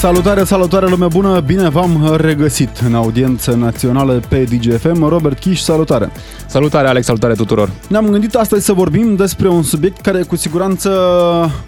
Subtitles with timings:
[0.00, 5.08] Salutare, salutare lume bună, bine v-am regăsit în audiență națională pe DGFM.
[5.08, 6.10] Robert Chiș, salutare!
[6.46, 7.70] Salutare Alex, salutare tuturor!
[7.88, 10.90] Ne-am gândit astăzi să vorbim despre un subiect care cu siguranță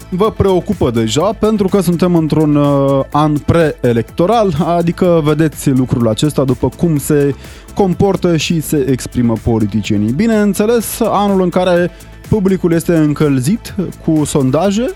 [0.09, 6.69] vă preocupă deja, pentru că suntem într-un uh, an preelectoral, adică vedeți lucrul acesta după
[6.77, 7.35] cum se
[7.73, 10.11] comportă și se exprimă politicienii.
[10.11, 11.91] Bineînțeles, anul în care
[12.29, 13.75] publicul este încălzit
[14.05, 14.89] cu sondaje,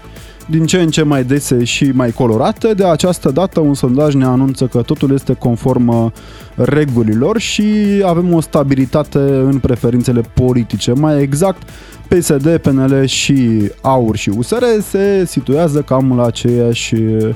[0.49, 2.73] din ce în ce mai dese și mai colorate.
[2.73, 6.11] De această dată un sondaj ne anunță că totul este conform uh,
[6.55, 7.65] regulilor și
[8.05, 10.93] avem o stabilitate în preferințele politice.
[10.93, 11.69] Mai exact,
[12.07, 17.35] PSD, PNL și AUR și USR se situează cam la aceeași uh,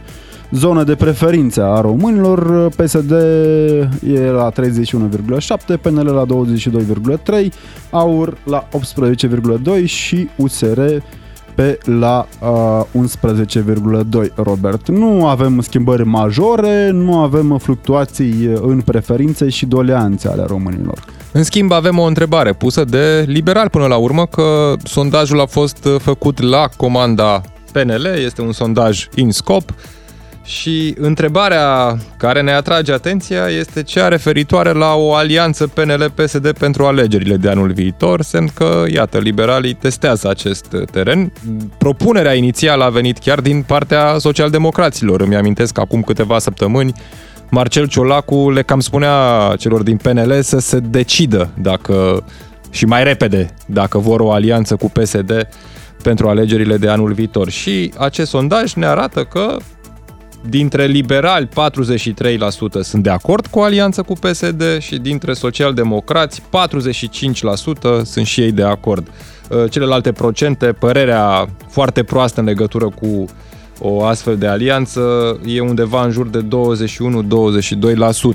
[0.51, 2.69] zonă de preferință a românilor.
[2.69, 3.11] PSD
[4.13, 6.25] e la 31,7, PNL la
[7.45, 7.53] 22,3,
[7.89, 8.67] AUR la
[9.79, 10.79] 18,2 și USR
[11.61, 12.27] pe la
[12.93, 13.05] uh,
[14.23, 14.87] 11,2 Robert.
[14.87, 21.03] Nu avem schimbări majore, nu avem fluctuații în preferințe și doleanțe ale românilor.
[21.31, 25.87] În schimb, avem o întrebare pusă de liberal până la urmă, că sondajul a fost
[25.97, 29.73] făcut la comanda PNL, este un sondaj in scop,
[30.43, 37.37] și întrebarea care ne atrage atenția este cea referitoare la o alianță PNL-PSD pentru alegerile
[37.37, 41.33] de anul viitor, semn că, iată, liberalii testează acest teren.
[41.77, 45.21] Propunerea inițială a venit chiar din partea socialdemocraților.
[45.21, 46.93] Îmi amintesc că acum câteva săptămâni
[47.49, 52.23] Marcel Ciolacu le cam spunea celor din PNL să se decidă dacă
[52.69, 55.47] și mai repede dacă vor o alianță cu PSD
[56.03, 57.49] pentru alegerile de anul viitor.
[57.49, 59.57] Și acest sondaj ne arată că
[60.49, 61.49] Dintre liberali, 43%
[62.81, 66.43] sunt de acord cu o alianță cu PSD și dintre socialdemocrați, 45%
[68.03, 69.07] sunt și ei de acord.
[69.49, 73.25] Uh, celelalte procente, părerea foarte proastă în legătură cu
[73.79, 75.01] o astfel de alianță
[75.45, 76.45] e undeva în jur de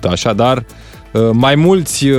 [0.06, 0.10] 21-22%.
[0.10, 0.64] Așadar,
[1.05, 2.18] Uh, mai mulți uh,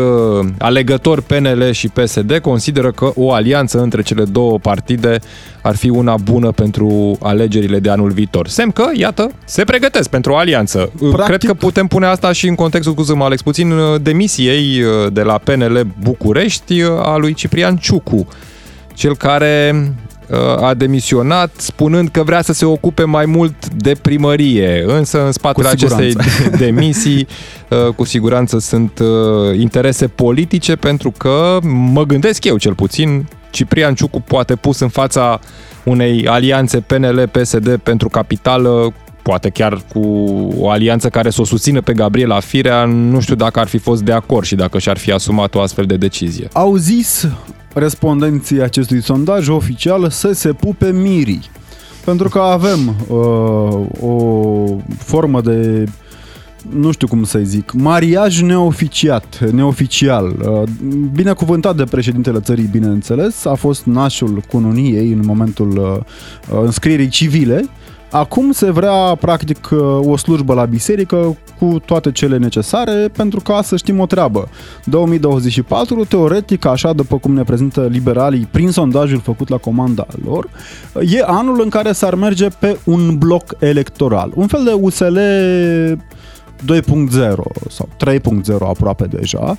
[0.58, 5.20] alegători PNL și PSD consideră că o alianță între cele două partide
[5.62, 8.48] ar fi una bună pentru alegerile de anul viitor.
[8.48, 10.92] Semn că, iată, se pregătesc pentru o alianță.
[11.00, 11.26] Uh, Practic...
[11.26, 15.38] Cred că putem pune asta și în contextul, cu mă Alex, puțin demisiei de la
[15.38, 18.28] PNL București a lui Ciprian Ciucu,
[18.94, 19.74] cel care
[20.62, 25.68] a demisionat spunând că vrea să se ocupe mai mult de primărie, însă în spatele
[25.68, 26.16] acestei
[26.66, 27.28] demisii
[27.70, 31.58] uh, cu siguranță sunt uh, interese politice pentru că
[31.92, 35.40] mă gândesc eu cel puțin Ciprian Ciucu poate pus în fața
[35.84, 38.94] unei alianțe PNL-PSD pentru capitală
[39.28, 40.00] poate chiar cu
[40.58, 44.02] o alianță care să o susțină pe Gabriela Firea, nu știu dacă ar fi fost
[44.02, 46.48] de acord și dacă și-ar fi asumat o astfel de decizie.
[46.54, 47.28] Au zis
[47.74, 51.42] respondenții acestui sondaj oficial să se pupe mirii.
[52.06, 53.18] Pentru că avem uh,
[54.02, 54.66] o
[54.98, 55.84] formă de
[56.70, 60.64] nu știu cum să zic, mariaj neoficiat, neoficial, uh,
[61.14, 66.04] binecuvântat de președintele țării, bineînțeles, a fost nașul cununiei în momentul
[66.52, 67.70] uh, înscrierii civile
[68.12, 69.70] Acum se vrea, practic,
[70.02, 74.50] o slujbă la biserică cu toate cele necesare pentru ca să știm o treabă.
[74.84, 80.50] 2024, teoretic, așa după cum ne prezintă liberalii prin sondajul făcut la comanda lor,
[80.94, 84.32] e anul în care s-ar merge pe un bloc electoral.
[84.36, 85.18] Un fel de USL
[86.66, 87.36] 2.0
[87.70, 88.20] sau 3.0
[88.60, 89.58] aproape deja,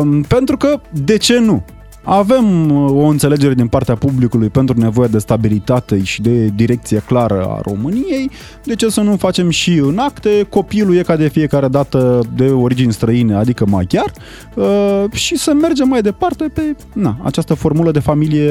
[0.00, 1.64] um, pentru că de ce nu?
[2.10, 7.46] Avem uh, o înțelegere din partea publicului pentru nevoia de stabilitate și de direcție clară
[7.48, 8.30] a României.
[8.64, 10.46] De ce să nu facem și în acte?
[10.50, 14.12] Copilul e ca de fiecare dată de origini străine, adică maghiar,
[14.54, 18.50] uh, și să mergem mai departe pe na, această formulă de familie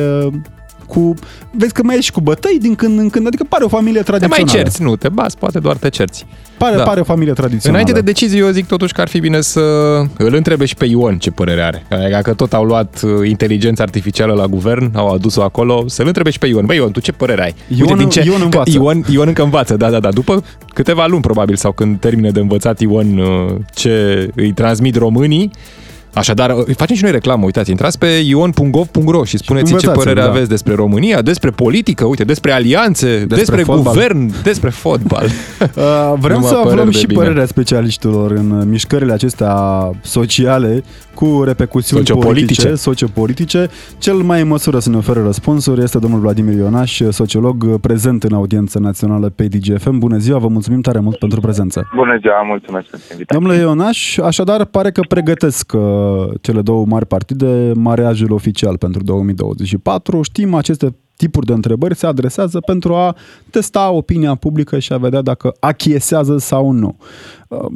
[0.88, 1.14] cu...
[1.52, 4.46] Vezi că mai ești cu bătăi din când în când, adică pare o familie tradițională.
[4.46, 6.26] Te mai cerți, nu, te bați, poate doar te cerți.
[6.58, 6.84] Pare, da.
[6.84, 7.82] pare o familie tradițională.
[7.82, 9.62] Înainte de decizie, eu zic totuși că ar fi bine să
[10.18, 11.86] îl întrebe și pe Ion ce părere are.
[11.90, 16.30] Adică că tot au luat uh, inteligența artificială la guvern, au adus-o acolo, să-l întrebe
[16.30, 16.66] și pe Ion.
[16.66, 17.56] Băi, Ion, tu ce părere ai?
[17.68, 18.24] Ion, Uite, din ce...
[18.26, 18.72] Ion învață.
[18.74, 20.10] Ion, Ion încă învață, da, da, da.
[20.10, 20.44] După
[20.74, 25.52] câteva luni, probabil, sau când termine de învățat Ion uh, ce îi transmit românii,
[26.18, 30.28] Așadar, facem și noi reclamă, uitați, intrați pe ion.gov.ro și spuneți ce părere da.
[30.28, 35.26] aveți despre România, despre politică, uite, despre alianțe, despre, despre guvern, despre fotbal.
[35.78, 37.20] Uh, vrem să aflăm și bine.
[37.20, 39.56] părerea specialiștilor în mișcările acestea
[40.02, 40.84] sociale
[41.14, 42.62] cu repercusiuni sociopolitice.
[42.62, 43.68] politice, sociopolitice.
[43.98, 48.34] Cel mai în măsură să ne ofere răspunsuri este domnul Vladimir Ionaș, sociolog prezent în
[48.34, 49.98] audiență națională pe DGFM.
[49.98, 51.90] Bună ziua, vă mulțumim tare mult pentru prezență.
[51.96, 53.40] Bună ziua, mulțumesc pentru invitație.
[53.40, 55.82] Domnule Ionaș, așadar pare că pregătesc uh,
[56.42, 60.22] cele două mari partide mariajul oficial pentru 2024.
[60.22, 63.16] Știm aceste tipuri de întrebări se adresează pentru a
[63.50, 66.98] testa opinia publică și a vedea dacă achiesează sau nu.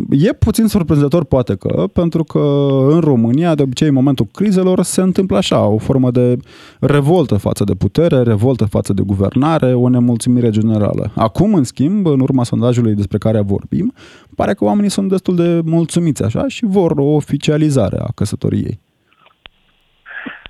[0.10, 5.02] E puțin surprinzător, poate că, pentru că în România, de obicei, în momentul crizelor, se
[5.02, 6.38] întâmplă așa, o formă de
[6.80, 11.12] revoltă față de putere, revoltă față de guvernare, o nemulțumire generală.
[11.16, 13.94] Acum, în schimb, în urma sondajului despre care vorbim,
[14.36, 18.80] pare că oamenii sunt destul de mulțumiți așa și vor o oficializare a căsătoriei.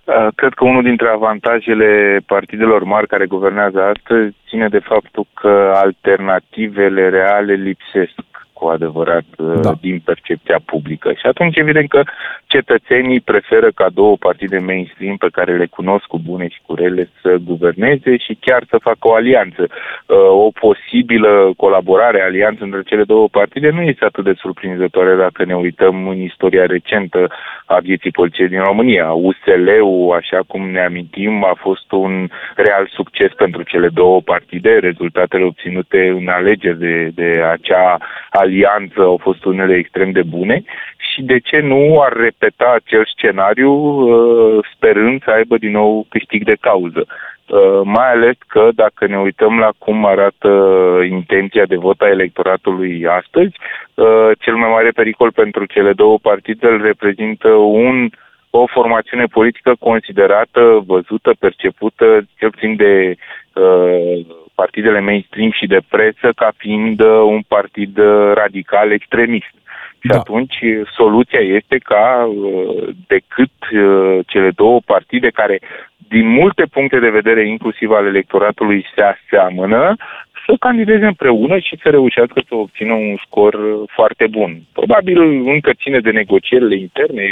[0.04, 5.72] Uh, cred că unul dintre avantajele partidelor mari care guvernează astăzi ține de faptul că
[5.76, 8.31] alternativele reale lipsesc
[8.62, 9.74] cu adevărat uh, da.
[9.82, 11.10] din percepția publică.
[11.20, 12.02] Și atunci evident că
[12.46, 17.10] cetățenii preferă ca două partide mainstream pe care le cunosc cu bune și cu rele
[17.22, 19.64] să guverneze și chiar să facă o alianță.
[19.68, 25.46] Uh, o posibilă colaborare, alianță între cele două partide nu este atât de surprinzătoare dacă
[25.46, 27.22] ne uităm în istoria recentă
[27.66, 29.12] a vieții poliției din România.
[29.12, 34.72] USL-ul, așa cum ne amintim, a fost un real succes pentru cele două partide.
[34.90, 37.98] Rezultatele obținute în alegeri de, de acea
[38.30, 40.64] alianță alianță au fost unele extrem de bune
[40.98, 46.44] și de ce nu ar repeta acel scenariu uh, sperând să aibă din nou câștig
[46.44, 47.06] de cauză.
[47.06, 50.50] Uh, mai ales că dacă ne uităm la cum arată
[51.10, 53.56] intenția de vot a electoratului astăzi,
[53.94, 57.50] uh, cel mai mare pericol pentru cele două partide îl reprezintă
[57.84, 58.10] un
[58.54, 62.06] o formațiune politică considerată, văzută, percepută,
[62.38, 63.16] cel puțin de
[63.54, 64.26] uh,
[64.62, 69.56] partidele mainstream și de presă ca fiind uh, un partid uh, radical extremist.
[70.02, 70.18] Și da.
[70.18, 72.06] atunci uh, soluția este ca
[73.08, 73.56] decât
[74.26, 75.60] cele două partide care
[76.16, 79.96] din multe puncte de vedere, inclusiv al electoratului, se aseamănă,
[80.52, 83.54] să candideze împreună și să reușească să obțină un scor
[83.98, 84.52] foarte bun.
[84.80, 85.18] Probabil
[85.56, 87.24] încă ține de negocierile interne,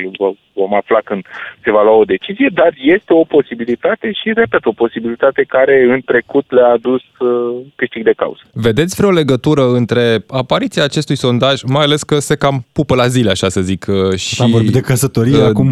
[0.62, 1.22] vom afla când
[1.64, 6.02] se va lua o decizie, dar este o posibilitate și, repet, o posibilitate care în
[6.12, 7.30] trecut le-a adus uh,
[7.76, 8.42] câștig de cauză.
[8.54, 13.30] Vedeți vreo legătură între apariția acestui sondaj, mai ales că se cam pupă la zile,
[13.30, 14.42] așa să zic, uh, și...
[14.42, 15.70] Am vorbit de căsătorie uh, acum.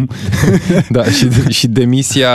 [0.96, 1.26] da, și,
[1.58, 2.32] și demisia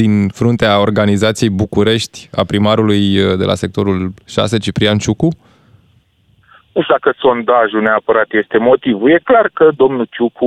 [0.00, 5.28] din fruntea organizației București a primarului uh, de la sectorul 6, Ciprian Ciucu?
[6.72, 9.10] Nu știu dacă sondajul neapărat este motivul.
[9.10, 10.46] E clar că domnul Ciucu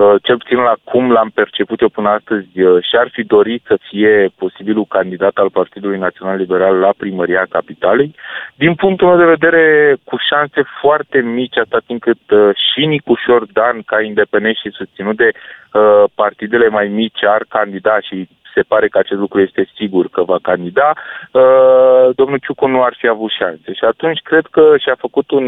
[0.00, 3.78] Uh, cel puțin la cum l-am perceput eu până astăzi, uh, și-ar fi dorit să
[3.88, 8.14] fie posibilul candidat al Partidului Național Liberal la primăria capitalei.
[8.54, 13.82] Din punctul meu de vedere, cu șanse foarte mici, atât încât uh, și Nicușor Dan,
[13.82, 18.28] ca independent și susținut de uh, partidele mai mici, ar candida și
[18.60, 20.88] se pare că acest lucru este sigur că va candida,
[21.32, 23.70] uh, domnul Ciucu nu ar fi avut șanse.
[23.78, 25.46] Și atunci cred că și-a făcut un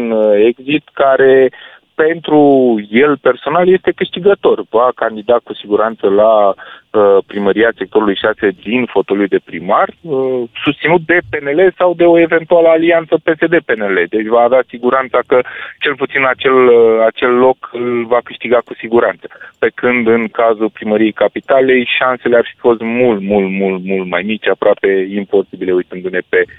[0.49, 1.51] exit care
[1.95, 2.39] pentru
[2.89, 4.63] el personal este câștigător.
[4.69, 11.01] Va candida cu siguranță la uh, primăria sectorului 6 din fotoliu de primar, uh, susținut
[11.05, 14.05] de PNL sau de o eventuală alianță PSD-PNL.
[14.09, 15.41] Deci va avea siguranța că
[15.79, 19.27] cel puțin acel, uh, acel loc îl va câștiga cu siguranță.
[19.59, 24.21] Pe când în cazul primăriei capitalei șansele ar fi fost mult, mult, mult, mult mai
[24.21, 26.51] mici, aproape imposibile uitându-ne pe uh,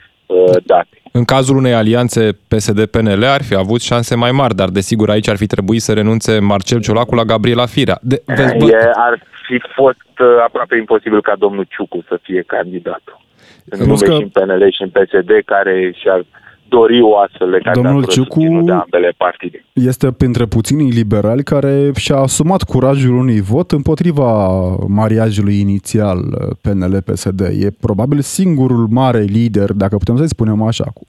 [0.67, 0.89] date.
[1.13, 5.37] În cazul unei alianțe PSD-PNL ar fi avut șanse mai mari, dar desigur aici ar
[5.37, 7.99] fi trebuit să renunțe Marcel Ciolacu la Gabriela Firea.
[8.03, 8.65] De, vezi, bă...
[8.65, 13.21] e, ar fi fost uh, aproape imposibil ca domnul Ciucu să fie candidatul.
[13.69, 14.15] În nume că...
[14.15, 16.25] și în PNL și în PSD care și-ar
[16.77, 19.65] dori o astfel de Domnul Ciucu de ambele partide.
[19.73, 24.29] este printre puținii liberali care și-a asumat curajul unui vot împotriva
[24.89, 26.19] mariajului inițial
[26.61, 27.41] PNL-PSD.
[27.41, 31.05] E probabil singurul mare lider, dacă putem să-i spunem așa, cu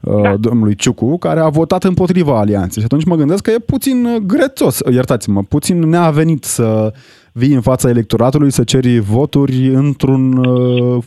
[0.00, 0.36] uh, da.
[0.36, 2.82] domnului Ciucu, care a votat împotriva alianței.
[2.82, 6.92] Și atunci mă gândesc că e puțin grețos, iertați-mă, puțin neavenit să
[7.32, 11.02] vii în fața electoratului să ceri voturi într-un uh,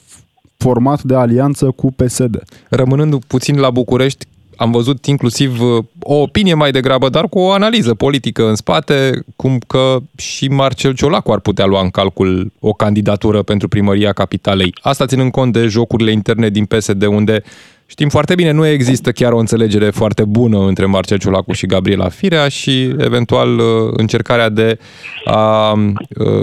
[0.58, 2.44] format de alianță cu PSD.
[2.70, 4.26] Rămânând puțin la București,
[4.58, 9.24] am văzut inclusiv uh, o opinie mai degrabă, dar cu o analiză politică în spate,
[9.36, 14.74] cum că și Marcel Ciolacu ar putea lua în calcul o candidatură pentru primăria capitalei.
[14.82, 17.44] Asta ținând cont de jocurile interne din PSD, unde
[17.86, 22.10] știm foarte bine, nu există chiar o înțelegere foarte bună între Marcel Ciolacu și Gabriela
[22.10, 24.80] Firea și eventual uh, încercarea de
[25.26, 25.88] a uh,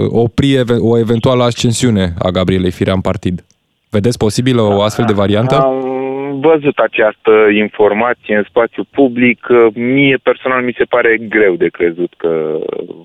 [0.07, 3.43] opri o eventuală ascensiune a Gabrielei Firea în partid.
[3.89, 5.55] Vedeți posibilă o astfel de variantă?
[5.55, 9.47] Am văzut această informație în spațiu public.
[9.73, 12.59] Mie personal mi se pare greu de crezut că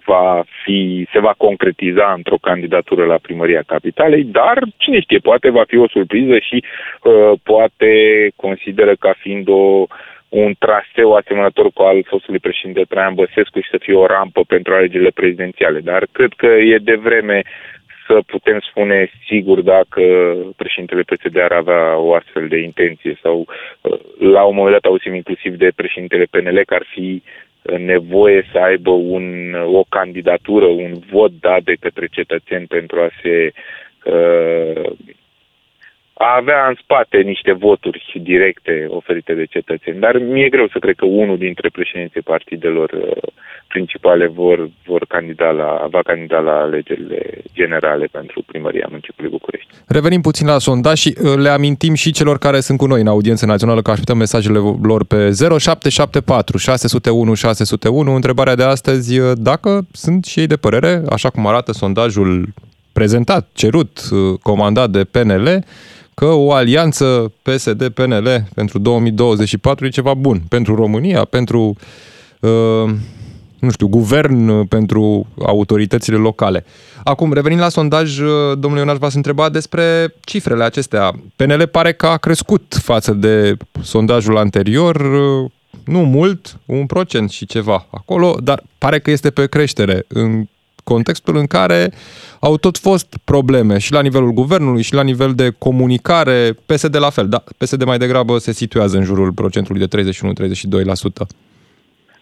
[0.05, 5.65] va fi, se va concretiza într-o candidatură la primăria capitalei, dar cine știe, poate va
[5.67, 7.93] fi o surpriză și uh, poate
[8.37, 9.87] consideră ca fiind o
[10.31, 14.75] un traseu asemănător cu al fostului președinte Traian Băsescu și să fie o rampă pentru
[14.75, 15.81] alegerile prezidențiale.
[15.81, 17.43] Dar cred că e de vreme
[18.11, 20.03] să putem spune sigur dacă
[20.57, 23.47] președintele PSD ar avea o astfel de intenție sau
[23.81, 27.23] uh, la un moment dat auzim inclusiv de președintele PNL că ar fi
[27.79, 33.53] nevoie să aibă un, o candidatură, un vot dat de către cetățeni pentru a se
[34.05, 34.91] uh,
[36.27, 40.01] a avea în spate niște voturi directe oferite de cetățeni.
[40.01, 43.29] Dar mi-e greu să cred că unul dintre președinții partidelor uh,
[43.67, 47.21] principale vor, vor candida la, va candida la alegerile
[47.55, 49.71] generale pentru primăria municipiului București.
[49.87, 53.07] Revenim puțin la sondaj și uh, le amintim și celor care sunt cu noi în
[53.07, 58.15] audiență națională că așteptăm mesajele lor pe 0774 601 601.
[58.15, 62.49] Întrebarea de astăzi, uh, dacă sunt și ei de părere, așa cum arată sondajul
[62.93, 64.01] prezentat, cerut,
[64.43, 65.65] comandat de PNL,
[66.21, 71.77] că o alianță PSD-PNL pentru 2024 e ceva bun pentru România, pentru,
[72.41, 72.91] uh,
[73.59, 76.65] nu știu, guvern, pentru autoritățile locale.
[77.05, 81.13] Acum, revenind la sondaj, uh, domnul Ionaș v-ați întrebat despre cifrele acestea.
[81.37, 85.51] PNL pare că a crescut față de sondajul anterior, uh,
[85.85, 90.05] nu mult, un procent și ceva acolo, dar pare că este pe creștere.
[90.09, 90.45] În
[90.93, 91.93] contextul în care
[92.41, 97.11] au tot fost probleme și la nivelul guvernului și la nivel de comunicare, PSD la
[97.11, 101.50] fel, da, PSD mai degrabă se situează în jurul procentului de 31-32%.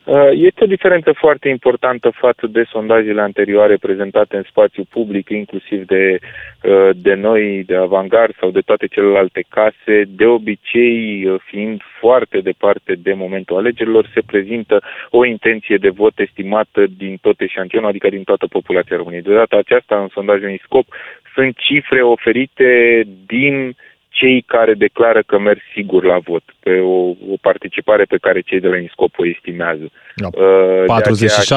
[0.09, 5.87] Uh, este o diferență foarte importantă față de sondajele anterioare prezentate în spațiu public, inclusiv
[5.87, 6.19] de,
[6.63, 10.03] uh, de noi, de Avangard sau de toate celelalte case.
[10.07, 16.19] De obicei, uh, fiind foarte departe de momentul alegerilor, se prezintă o intenție de vot
[16.19, 19.23] estimată din tot eșantionul, adică din toată populația României.
[19.23, 20.87] De data aceasta, în sondajul ISCOP,
[21.35, 23.75] sunt cifre oferite din uh,
[24.19, 26.99] cei care declară că merg sigur la vot, pe o,
[27.33, 29.91] o participare pe care cei de la INSCOP o estimează.
[30.15, 30.31] No, 46%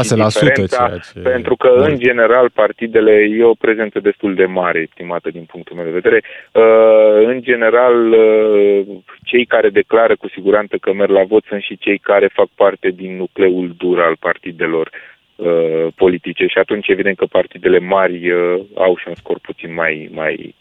[0.03, 1.20] ceea ce...
[1.24, 5.86] Pentru că, în general, partidele e o prezență destul de mare, estimată din punctul meu
[5.86, 6.22] de vedere.
[6.51, 8.86] Uh, în general, uh,
[9.24, 12.89] cei care declară cu siguranță că merg la vot sunt și cei care fac parte
[12.89, 14.89] din nucleul dur al partidelor
[15.36, 18.32] uh, politice și atunci evident că partidele mari
[18.75, 20.56] au și un scor puțin mai, mai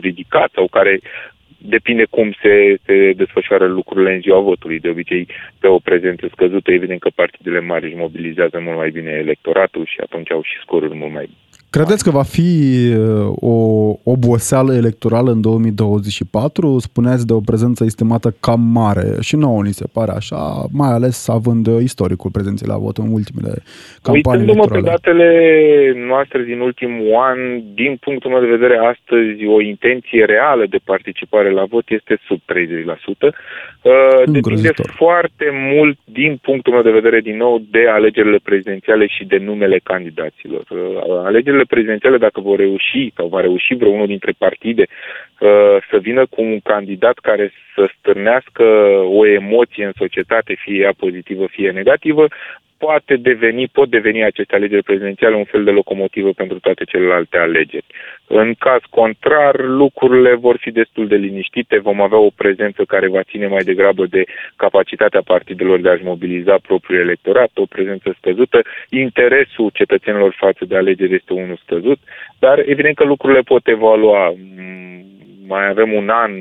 [0.00, 1.00] ridicat sau care
[1.58, 4.80] depinde cum se, se desfășoară lucrurile în ziua votului.
[4.80, 5.28] De obicei,
[5.60, 10.00] pe o prezență scăzută, evident că partidele mari își mobilizează mult mai bine electoratul și
[10.00, 11.28] atunci au și scoruri mult mai
[11.76, 12.50] Credeți că va fi
[12.88, 13.56] uh, o
[14.04, 16.78] oboseală electorală în 2024?
[16.78, 20.40] Spuneați de o prezență estimată cam mare și nouă ni se pare așa,
[20.72, 23.54] mai ales având istoricul prezenței la vot în ultimele
[24.02, 25.28] campanii Uitându-mă pe datele
[26.10, 27.38] noastre din ultimul an,
[27.74, 32.40] din punctul meu de vedere, astăzi o intenție reală de participare la vot este sub
[33.20, 33.34] 30%.
[33.86, 39.24] Uh, depinde foarte mult, din punctul meu de vedere, din nou, de alegerile prezidențiale și
[39.24, 40.64] de numele candidaților.
[40.70, 40.78] Uh,
[41.24, 46.26] alegerile prezidențiale, dacă vor reuși sau va reuși vreo unul dintre partide uh, să vină
[46.26, 48.64] cu un candidat care să stârnească
[49.18, 52.26] o emoție în societate, fie ea pozitivă, fie negativă,
[52.78, 57.84] poate deveni, pot deveni aceste alegeri prezidențiale un fel de locomotivă pentru toate celelalte alegeri.
[58.26, 63.22] În caz contrar, lucrurile vor fi destul de liniștite, vom avea o prezență care va
[63.22, 64.24] ține mai degrabă de
[64.56, 71.14] capacitatea partidelor de a-și mobiliza propriul electorat, o prezență scăzută, interesul cetățenilor față de alegeri
[71.14, 71.98] este unul scăzut,
[72.38, 74.34] dar evident că lucrurile pot evolua.
[74.56, 75.04] Mm,
[75.46, 76.32] mai avem un an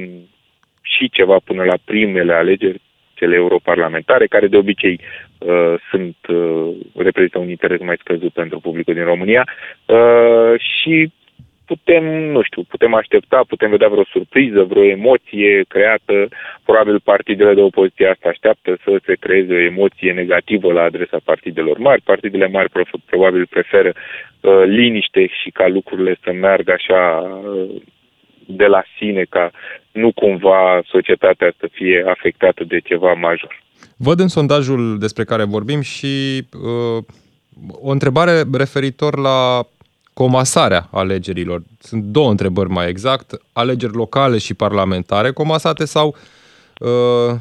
[0.81, 2.81] și ceva până la primele alegeri,
[3.15, 4.99] cele europarlamentare, care de obicei
[5.39, 9.47] uh, sunt uh, reprezintă un interes mai scăzut pentru publicul din România
[9.85, 11.11] uh, și
[11.65, 16.27] putem, nu știu, putem aștepta, putem vedea vreo surpriză, vreo emoție creată.
[16.63, 21.77] Probabil partidele de opoziție asta așteaptă să se creeze o emoție negativă la adresa partidelor
[21.77, 22.01] mari.
[22.01, 22.69] Partidele mari
[23.05, 27.81] probabil preferă uh, liniște și ca lucrurile să meargă așa uh,
[28.47, 29.51] de la sine ca
[29.91, 33.63] nu cumva societatea să fie afectată de ceva major.
[33.97, 37.03] Văd în sondajul despre care vorbim și uh,
[37.81, 39.67] o întrebare referitor la
[40.13, 41.63] comasarea alegerilor.
[41.79, 43.41] Sunt două întrebări mai exact.
[43.53, 46.15] Alegeri locale și parlamentare comasate sau
[46.79, 47.35] uh,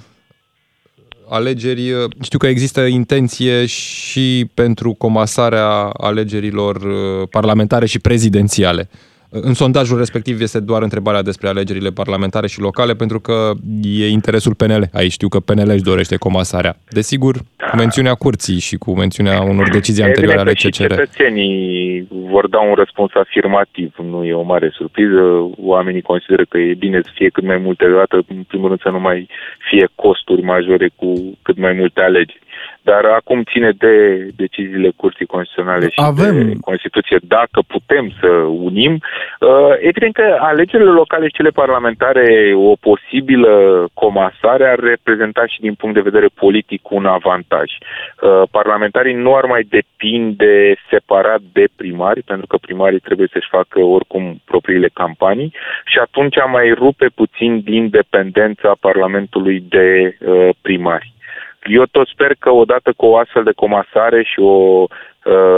[1.29, 1.93] alegeri...
[1.93, 8.89] Uh, știu că există intenție și pentru comasarea alegerilor uh, parlamentare și prezidențiale.
[8.93, 13.51] Uh, în sondajul respectiv este doar întrebarea despre alegerile parlamentare și locale, pentru că
[13.83, 14.89] e interesul PNL.
[14.93, 16.77] Aici știu că PNL își dorește comasarea.
[16.89, 17.35] Desigur,
[17.71, 20.69] cu mențiunea curții și cu mențiunea unor decizii anterioare ale CCR.
[20.69, 23.95] cetățenii vor da un răspuns afirmativ.
[24.11, 25.51] Nu e o mare surpriză.
[25.57, 28.89] Oamenii consideră că e bine să fie cât mai multe dată, în primul rând să
[28.89, 29.29] nu mai
[29.71, 32.43] fie costuri majore cu cât mai multe alegeri.
[32.85, 33.95] Dar acum ține de
[34.37, 36.47] deciziile Curții Constituționale și Avem...
[36.47, 38.29] de Constituție dacă putem să
[38.69, 38.93] unim.
[39.41, 43.53] Uh, evident că alegerile locale și cele parlamentare, o posibilă
[43.95, 47.69] comasare ar reprezenta și din punct de vedere politic un avantaj.
[47.73, 53.81] Uh, parlamentarii nu ar mai depinde separat de primari, pentru că primarii trebuie să-și facă
[53.81, 55.53] oricum propriile campanii
[55.85, 61.14] și atunci mai rupe puțin din dependența Parlamentului de uh, primari.
[61.65, 64.89] Eu tot sper că odată cu o astfel de comasare și o Uh,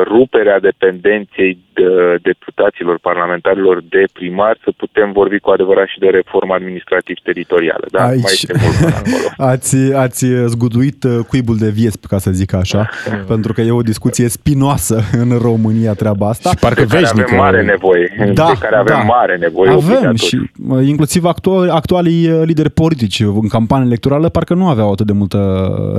[0.05, 6.55] ruperea dependenței de deputaților parlamentarilor de primar să putem vorbi cu adevărat și de reformă
[6.55, 7.87] administrativ-teritorială.
[7.91, 8.05] Da?
[8.05, 9.51] Aici mai este mult acolo.
[9.51, 12.89] Ați, ați zguduit uh, cuibul de viesp, ca să zic așa,
[13.33, 16.49] pentru că e o discuție spinoasă în România treaba asta.
[16.51, 17.25] Și parcă de care veșnică.
[17.27, 18.33] avem mare nevoie.
[18.35, 19.03] Da, de care avem da.
[19.03, 19.71] mare nevoie.
[19.71, 20.17] Avem obligatoriu.
[20.17, 25.13] și uh, inclusiv actuali, actualii lideri politici în campanie electorală parcă nu aveau atât de
[25.13, 25.41] multă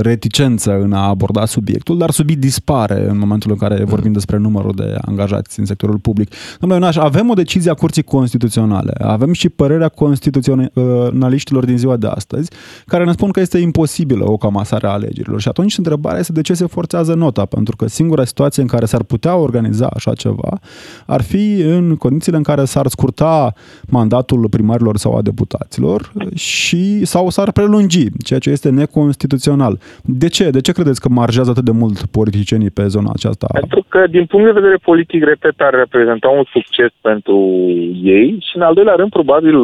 [0.02, 4.74] reticență în a aborda subiectul, dar subiect dispare în momentul în care vorbim despre numărul
[4.76, 6.34] de angajați în sectorul public.
[6.60, 12.08] Domnule Ionaș, avem o decizie a Curții Constituționale, avem și părerea constituționaliștilor din ziua de
[12.08, 12.50] astăzi,
[12.86, 15.42] care ne spun că este imposibilă o camasare a alegerilor.
[15.42, 18.86] Și atunci întrebarea este de ce se forțează nota, pentru că singura situație în care
[18.86, 20.60] s-ar putea organiza așa ceva
[21.06, 23.54] ar fi în condițiile în care s-ar scurta
[23.88, 29.80] mandatul primarilor sau a deputaților și sau s-ar prelungi, ceea ce este neconstituțional.
[30.04, 30.50] De ce?
[30.50, 33.47] De ce credeți că marjează atât de mult politicienii pe zona aceasta?
[33.54, 37.38] Pentru că, din punct de vedere politic, repet, ar reprezenta un succes pentru
[38.04, 39.56] ei și, în al doilea rând, probabil,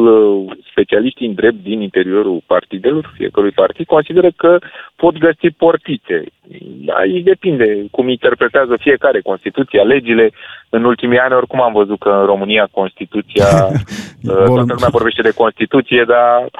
[0.70, 4.58] specialiștii în drept din interiorul partidelor, fiecărui partid, consideră că
[4.96, 6.24] pot găsi portițe.
[6.86, 10.30] Aici depinde cum interpretează fiecare Constituția, legile.
[10.68, 13.46] În ultimii ani, oricum am văzut că în România Constituția,
[14.46, 16.50] toată lumea vorbește de Constituție, dar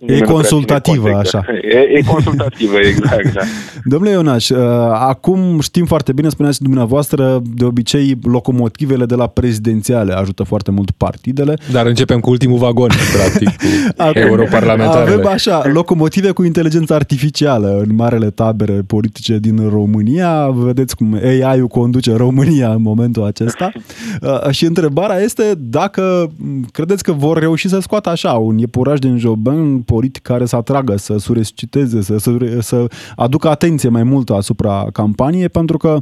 [0.00, 1.44] E consultativă, așa.
[1.62, 3.32] E, e consultativă, exact.
[3.32, 3.40] Da.
[3.84, 4.58] Domnule Ionaș, uh,
[4.90, 10.90] acum știm foarte bine, spuneați dumneavoastră, de obicei locomotivele de la prezidențiale ajută foarte mult
[10.90, 11.58] partidele.
[11.72, 13.64] Dar începem cu ultimul vagon, practic, cu
[13.96, 15.12] Acum, europarlamentarele.
[15.14, 20.50] Avem așa, locomotive cu inteligență artificială în marele tabere politice din România.
[20.50, 23.72] Vedeți cum AI-ul conduce România în momentul acesta.
[24.22, 26.32] Uh, Și întrebarea este dacă
[26.72, 30.96] credeți că vor reuși să scoată așa un iepuraș din joben politic care să atragă,
[30.96, 35.98] să suresciteze, să, să, să aducă atenție mai mult asupra campaniei, pentru că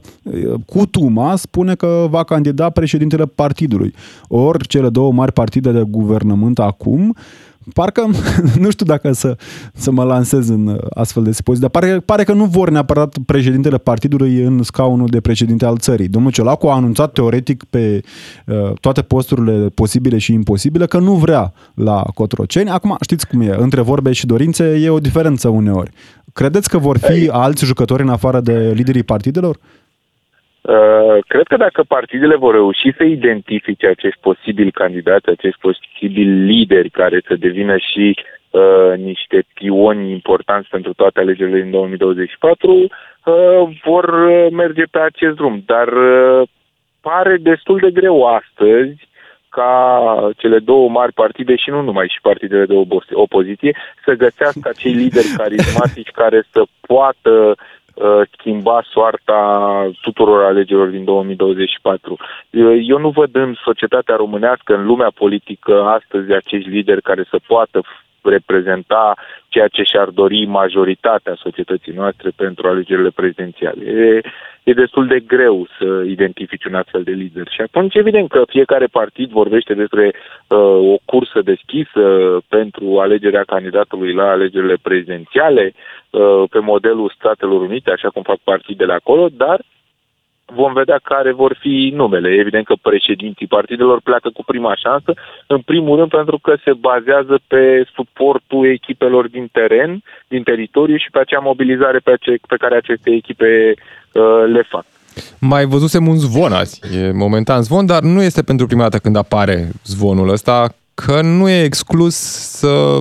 [0.66, 3.94] Cutuma spune că va candida președintele partidului.
[4.28, 7.16] Ori cele două mari partide de guvernământ acum
[7.74, 8.08] parcă,
[8.62, 9.36] nu știu dacă să,
[9.74, 13.78] să mă lansez în astfel de supoziții, dar pare, pare că nu vor neapărat președintele
[13.78, 16.08] partidului în scaunul de președinte al țării.
[16.08, 18.00] Domnul Ciolacu a anunțat teoretic pe
[18.46, 22.70] uh, toate posturile posibile și imposibile că nu vrea la Cotroceni.
[22.70, 25.90] Acum, știți cum e, între vorbe și dorințe e o diferență uneori.
[26.32, 29.54] Credeți că vor fi alți jucători în afară de liderii partidelor?
[29.54, 29.81] Uh,
[31.26, 37.20] cred că dacă partidele vor reuși să identifice acești posibili candidați, acești posibili lideri care
[37.26, 38.16] să devină și
[38.50, 42.88] uh, niște pioni importanți pentru toate alegerile din 2024, uh,
[43.84, 44.10] vor
[44.50, 45.62] merge pe acest drum.
[45.66, 46.48] Dar uh,
[47.00, 49.10] pare destul de greu astăzi
[49.48, 52.74] ca cele două mari partide și nu numai și partidele de
[53.12, 57.56] opoziție să găsească acei lideri carismatici care să poată
[58.32, 62.16] schimba soarta tuturor alegerilor din 2024.
[62.82, 67.80] Eu nu văd în societatea românească, în lumea politică, astăzi acești lideri care să poată
[68.22, 69.16] reprezenta
[69.48, 73.84] ceea ce și-ar dori majoritatea societății noastre pentru alegerile prezidențiale.
[73.84, 74.20] E,
[74.62, 77.48] e destul de greu să identifici un astfel de lider.
[77.50, 80.58] Și atunci, evident că fiecare partid vorbește despre uh,
[80.92, 82.02] o cursă deschisă
[82.48, 85.72] pentru alegerea candidatului la alegerile prezidențiale,
[86.10, 89.60] uh, pe modelul Statelor Unite, așa cum fac partidele acolo, dar
[90.54, 92.28] vom vedea care vor fi numele.
[92.28, 95.12] Evident că președinții partidelor pleacă cu prima șansă,
[95.46, 101.10] în primul rând pentru că se bazează pe suportul echipelor din teren, din teritoriu și
[101.10, 103.74] pe acea mobilizare pe, ace- pe care aceste echipe
[104.12, 104.84] uh, le fac.
[105.38, 109.16] Mai văzusem un zvon azi, e momentan zvon, dar nu este pentru prima dată când
[109.16, 112.14] apare zvonul ăsta, că nu e exclus
[112.58, 112.98] să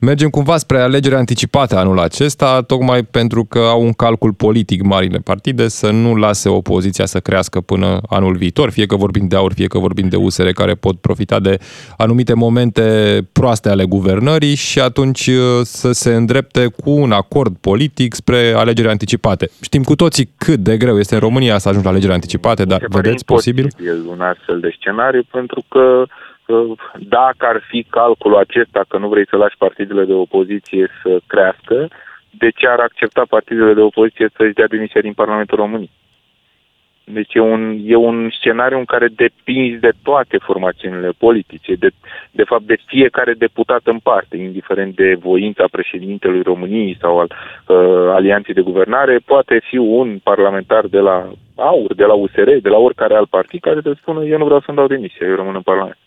[0.00, 5.18] mergem cumva spre alegeri anticipate anul acesta, tocmai pentru că au un calcul politic marile
[5.18, 9.52] partide să nu lase opoziția să crească până anul viitor, fie că vorbim de aur,
[9.52, 11.58] fie că vorbim de USR care pot profita de
[11.96, 12.82] anumite momente
[13.32, 18.88] proaste ale guvernării și atunci uh, să se îndrepte cu un acord politic spre alegeri
[18.88, 19.50] anticipate.
[19.60, 22.84] Știm cu toții cât de greu este în România să ajungi la alegeri anticipate, dar
[22.88, 23.68] vedeți posibil?
[24.08, 26.06] un astfel de scenariu pentru că
[26.98, 31.88] dacă ar fi calculul acesta că nu vrei să lași partidele de opoziție să crească,
[32.30, 35.90] de ce ar accepta partidele de opoziție să-și dea demisia din Parlamentul României.
[37.12, 41.90] Deci e un, e un scenariu în care depinzi de toate formațiunile politice, de,
[42.30, 47.76] de fapt de fiecare deputat în parte, indiferent de voința președintelui României sau al uh,
[48.12, 52.78] alianței de guvernare, poate fi un parlamentar de la AUR, de la USR, de la
[52.78, 55.62] oricare alt partid care te spună eu nu vreau să-mi dau demisia, eu rămân în
[55.62, 55.98] Parlament.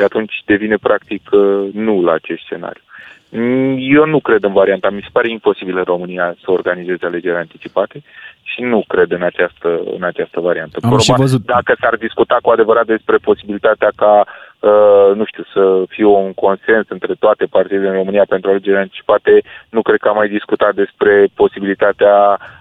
[0.00, 2.82] Și atunci devine practic uh, nu la acest scenariu.
[3.30, 4.90] Mm, eu nu cred în varianta.
[4.90, 8.02] Mi se pare imposibil în România să organizeze alegeri anticipate
[8.42, 10.78] și nu cred în această, în această variantă.
[10.82, 11.44] Am și văzut.
[11.44, 16.86] Dacă s-ar discuta cu adevărat despre posibilitatea ca, uh, nu știu, să fie un consens
[16.88, 21.26] între toate partidele în România pentru alegeri anticipate, nu cred că am mai discutat despre
[21.34, 22.16] posibilitatea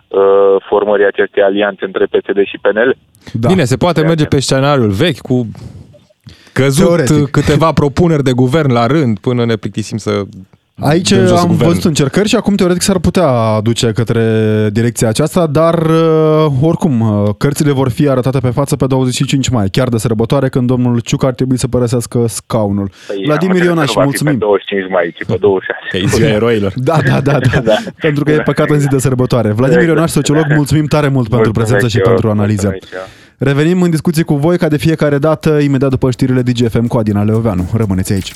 [0.08, 2.96] uh, formării acestei alianțe între PSD și PNL.
[3.34, 3.48] Da.
[3.48, 5.48] Bine, se poate merge pe scenariul vechi cu
[6.62, 7.30] căzut Teoretic.
[7.30, 10.24] câteva propuneri de guvern la rând până ne plictisim să
[10.82, 11.68] Aici am guvern.
[11.70, 14.24] văzut încercări și acum teoretic s-ar putea duce către
[14.72, 19.70] direcția aceasta, dar uh, oricum, uh, cărțile vor fi arătate pe față pe 25 mai,
[19.70, 22.92] chiar de sărbătoare, când domnul Ciuc ar trebui să părăsească scaunul.
[23.08, 24.34] Păi, Vladimir Ionaș, mulțumim.
[24.34, 25.80] Pe 25 mai, ci pe 26.
[25.90, 26.74] Că e ziua eroilor.
[26.76, 27.76] Da, da, da, da, da.
[28.00, 29.52] pentru că e păcat în zi de sărbătoare.
[29.52, 32.76] Vladimir Ionaș, sociolog, mulțumim tare mult pentru prezență și pentru analiză.
[33.40, 37.24] Revenim în discuții cu voi ca de fiecare dată, imediat după știrile DGFM cu Adina
[37.24, 37.70] Leoveanu.
[37.74, 38.34] Rămâneți aici.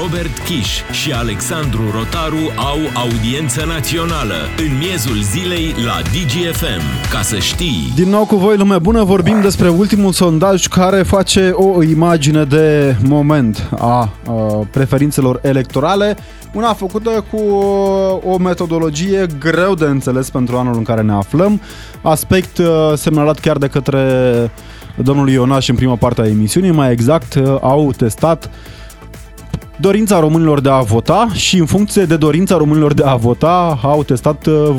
[0.00, 7.10] Robert Kiș și Alexandru Rotaru au audiență națională în miezul zilei la DGFM.
[7.10, 7.92] Ca să știi...
[7.94, 12.96] Din nou cu voi, lume bună, vorbim despre ultimul sondaj care face o imagine de
[13.02, 14.10] moment a, a
[14.70, 16.16] preferințelor electorale.
[16.54, 17.36] Una făcută cu
[18.24, 21.60] o metodologie greu de înțeles pentru anul în care ne aflăm.
[22.02, 24.02] Aspect uh, semnalat chiar de către
[24.96, 26.70] domnul Ionaș în prima parte a emisiunii.
[26.70, 28.50] Mai exact, uh, au testat
[29.80, 34.02] dorința românilor de a vota și în funcție de dorința românilor de a vota au
[34.04, 34.74] testat uh,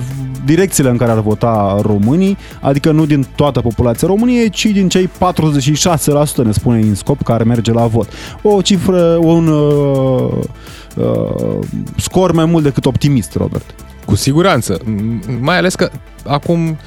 [0.46, 5.08] direcțiile în care ar vota românii, adică nu din toată populația României, ci din cei
[5.08, 5.10] 46%
[6.44, 8.10] ne spune în scop care merge la vot.
[8.42, 10.32] O cifră, un uh,
[10.96, 11.60] uh,
[11.98, 13.76] scor mai mult decât optimist, Robert.
[14.06, 14.78] Cu siguranță,
[15.40, 15.90] mai ales că
[16.28, 16.78] acum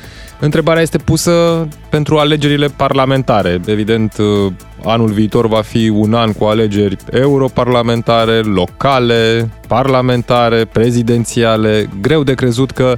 [0.41, 3.61] Întrebarea este pusă pentru alegerile parlamentare.
[3.67, 4.53] Evident, uh,
[4.85, 11.89] anul viitor va fi un an cu alegeri europarlamentare, locale, parlamentare, prezidențiale.
[12.01, 12.97] Greu de crezut că,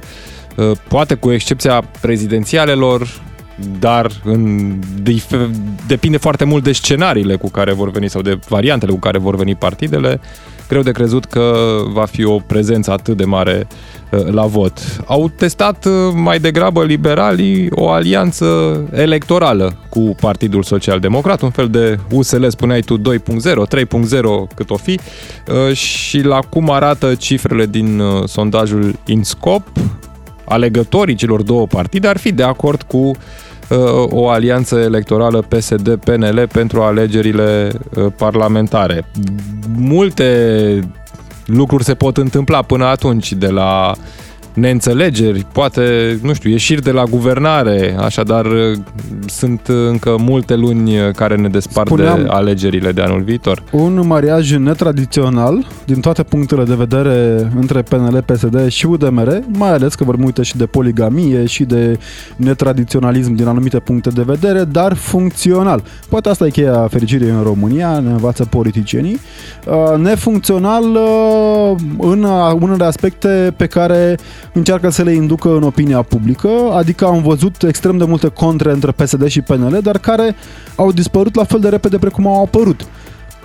[0.55, 3.07] uh, poate cu excepția prezidențialelor,
[3.79, 4.73] dar în,
[5.87, 9.35] depinde foarte mult de scenariile cu care vor veni sau de variantele cu care vor
[9.35, 10.19] veni partidele.
[10.67, 11.55] Greu de crezut că
[11.93, 14.79] va fi o prezență atât de mare uh, la vot.
[15.05, 18.45] Au testat uh, mai degrabă liberalii o alianță
[18.93, 23.15] electorală cu Partidul Social Democrat, un fel de USL, spuneai tu, 2.0, 3.0
[24.55, 24.99] cât o fi,
[25.69, 29.67] uh, și la cum arată cifrele din sondajul InScop,
[30.45, 33.11] alegătorii celor două partide ar fi de acord cu
[34.09, 37.71] o alianță electorală PSD-PNL pentru alegerile
[38.17, 39.05] parlamentare.
[39.75, 40.79] Multe
[41.47, 43.95] lucruri se pot întâmpla până atunci, de la
[44.57, 48.45] neînțelegeri, poate, nu știu, ieșiri de la guvernare, așadar
[49.25, 53.63] sunt încă multe luni care ne despart Spuneam, de alegerile de anul viitor.
[53.71, 59.95] Un mariaj netradițional din toate punctele de vedere între PNL, PSD și UDMR, mai ales
[59.95, 61.99] că vorbim uite și de poligamie și de
[62.35, 65.83] netradiționalism din anumite puncte de vedere, dar funcțional.
[66.09, 69.19] Poate asta e cheia fericirii în România, ne învață politicienii.
[69.67, 72.23] Uh, nefuncțional uh, în
[72.59, 74.17] unele aspecte pe care
[74.57, 78.91] încearcă să le inducă în opinia publică, adică am văzut extrem de multe contre între
[78.91, 80.35] PSD și PNL, dar care
[80.75, 82.87] au dispărut la fel de repede precum au apărut.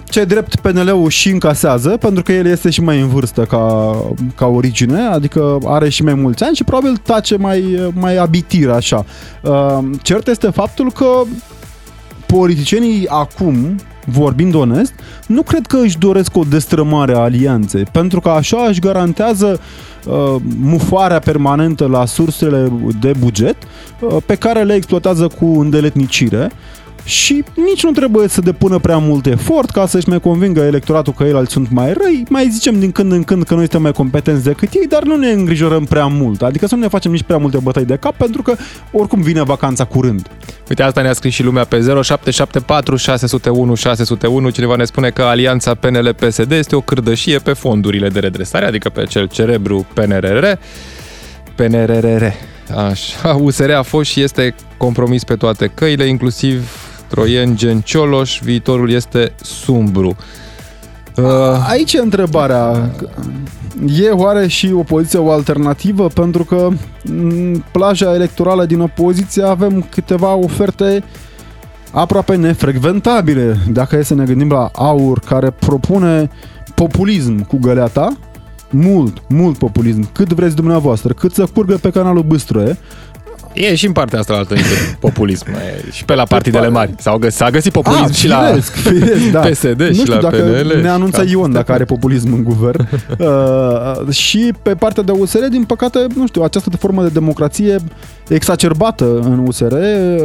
[0.05, 3.97] Ce drept PNL-ul și încasează, pentru că el este și mai în vârstă ca,
[4.35, 9.05] ca origine, adică are și mai mulți ani și probabil tace mai, mai abitir așa.
[9.43, 11.23] Uh, cert este faptul că
[12.27, 14.95] politicienii acum, vorbind onest,
[15.27, 19.61] nu cred că își doresc o destrămare a alianței, pentru că așa își garantează
[20.07, 23.57] uh, mufarea permanentă la sursele de buget
[24.01, 26.51] uh, pe care le exploatează cu îndeletnicire
[27.05, 31.25] și nici nu trebuie să depună prea mult efort ca să-și mai convingă electoratul că
[31.25, 32.25] ei sunt mai răi.
[32.29, 35.17] Mai zicem din când în când că noi suntem mai competenți decât ei, dar nu
[35.17, 36.43] ne îngrijorăm prea mult.
[36.43, 38.55] Adică să nu ne facem nici prea multe bătăi de cap, pentru că
[38.93, 40.27] oricum vine vacanța curând.
[40.69, 44.51] Uite, asta ne-a scris și lumea pe 0774 601 601.
[44.51, 49.05] Cineva ne spune că alianța PNL-PSD este o cârdășie pe fondurile de redresare, adică pe
[49.05, 50.45] cel cerebru PNRR.
[51.55, 52.25] PNRR.
[52.77, 56.71] Așa, USR a fost și este compromis pe toate căile, inclusiv
[57.13, 60.17] Troien, Gen Cioloș, viitorul este sumbru.
[61.17, 61.25] Uh,
[61.69, 62.91] Aici e întrebarea.
[64.01, 66.07] E oare și opoziția o alternativă?
[66.07, 66.69] Pentru că
[67.05, 71.05] în plaja electorală din opoziție avem câteva oferte
[71.91, 73.57] aproape nefrecventabile.
[73.73, 76.31] Dacă e să ne gândim la AUR, care propune
[76.75, 78.17] populism cu găleata,
[78.71, 82.79] mult, mult populism, cât vreți dumneavoastră, cât să curgă pe canalul Bâstrăie,
[83.53, 85.47] E și în partea asta altă niște populism.
[85.51, 86.95] E, și pe la partidele par- mari.
[86.99, 89.41] S-a, găs- s-a găsit populism Ah, și la firesc, firesc, da.
[89.51, 90.81] PSD nu și știu la dacă PNL.
[90.83, 92.89] ne anunță Ion dacă are populism în guvern.
[93.19, 97.77] Uh, și pe partea de USR, din păcate, nu știu, această formă de democrație
[98.29, 99.73] exacerbată în USR,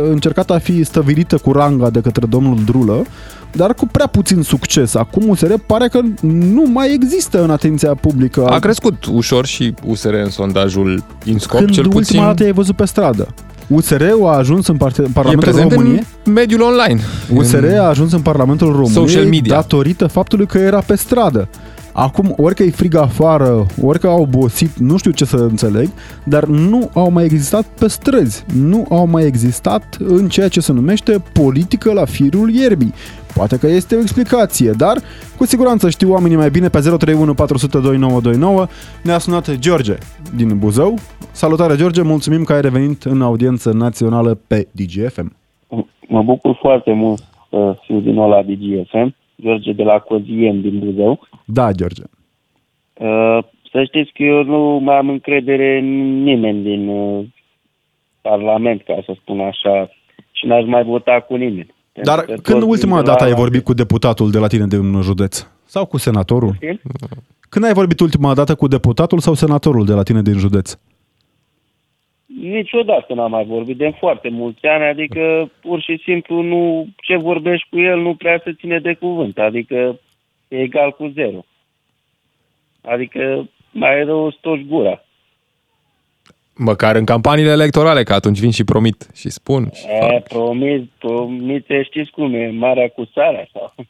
[0.09, 3.05] încercată a fi stăvilită cu ranga de către domnul Drulă,
[3.51, 4.95] dar cu prea puțin succes.
[4.95, 8.45] Acum USR pare că nu mai există în atenția publică.
[8.45, 12.75] A crescut ușor și USR în sondajul INSCOP, Când cel ultima puțin dată ai văzut
[12.75, 13.27] pe stradă?
[13.67, 16.03] USR-ul a ajuns în parte- e Parlamentul prezent României.
[16.23, 16.99] în mediul online.
[17.33, 19.55] USR În- a ajuns în Parlamentul României Social media.
[19.55, 21.47] datorită faptului că era pe stradă.
[21.91, 25.89] Acum, ori că e frig afară, ori că au obosit, nu știu ce să înțeleg,
[26.23, 28.43] dar nu au mai existat pe străzi.
[28.53, 32.93] Nu au mai existat în ceea ce se numește politică la firul ierbii.
[33.37, 34.95] Poate că este o explicație, dar
[35.37, 38.65] cu siguranță știu oamenii mai bine pe 031 400 2929.
[39.03, 39.95] Ne-a sunat George
[40.35, 40.93] din Buzău.
[41.31, 45.29] Salutare George, mulțumim că ai revenit în audiență națională pe DGFM.
[46.07, 50.79] Mă bucur foarte mult să fiu din nou la DGFM, George de la Coziem din
[50.79, 51.27] Buzău.
[51.45, 52.03] Da, George.
[52.93, 53.39] Uh,
[53.71, 57.25] Să știți că eu nu mai am încredere în nimeni din uh,
[58.21, 59.89] Parlament, ca să spun așa,
[60.31, 61.75] și n-aș mai vota cu nimeni.
[62.03, 64.37] Dar Pentru că când toți ultima din de dată la- ai vorbit cu deputatul de
[64.37, 65.47] la tine din județ?
[65.65, 66.49] Sau cu senatorul?
[66.49, 66.79] Poftim?
[67.49, 70.77] Când ai vorbit ultima dată cu deputatul sau senatorul de la tine din județ?
[72.41, 77.67] Niciodată n-am mai vorbit de foarte mulți ani, adică pur și simplu nu, ce vorbești
[77.69, 79.99] cu el nu prea se ține de cuvânt, adică
[80.47, 81.45] e egal cu zero.
[82.81, 85.03] Adică mai rău stoși gura.
[86.57, 89.69] Măcar în campaniile electorale, că atunci vin și promit și spun.
[89.73, 90.23] Și E, fac.
[90.27, 93.73] promit, promite, știți cum e, marea cu sarea sau...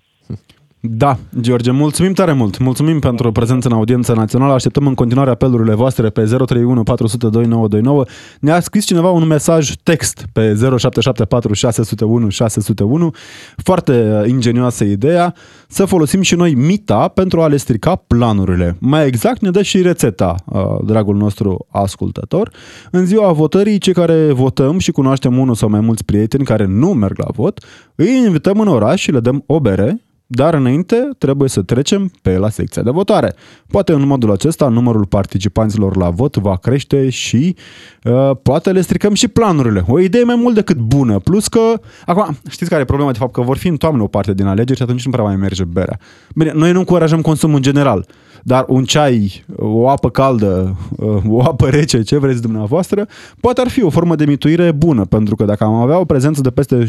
[0.80, 2.58] Da, George, mulțumim tare mult.
[2.58, 4.54] Mulțumim pentru prezența în audiența națională.
[4.54, 8.04] Așteptăm în continuare apelurile voastre pe 031 400 2929.
[8.40, 13.12] Ne-a scris cineva un mesaj text pe 0774 601 601.
[13.56, 15.34] Foarte uh, ingenioasă ideea
[15.68, 18.76] să folosim și noi mita pentru a le strica planurile.
[18.80, 22.52] Mai exact ne dă și rețeta, uh, dragul nostru ascultător.
[22.92, 26.94] În ziua votării, cei care votăm și cunoaștem unul sau mai mulți prieteni care nu
[26.94, 27.64] merg la vot,
[27.96, 32.38] îi invităm în oraș și le dăm o bere, dar înainte trebuie să trecem pe
[32.38, 33.34] la secția de votare.
[33.68, 37.56] Poate în modul acesta numărul participanților la vot va crește și
[38.04, 39.84] uh, poate le stricăm și planurile.
[39.88, 41.20] O idee mai mult decât bună.
[41.20, 41.60] Plus că,
[42.06, 43.34] acum, știți care e problema de fapt?
[43.34, 45.64] Că vor fi în toamnă o parte din alegeri și atunci nu prea mai merge
[45.64, 46.00] berea.
[46.36, 48.06] Bine, noi nu încurajăm consumul în general,
[48.44, 53.08] dar un ceai, o apă caldă, uh, o apă rece, ce vreți dumneavoastră,
[53.40, 56.42] poate ar fi o formă de mituire bună, pentru că dacă am avea o prezență
[56.42, 56.88] de peste 50-60%,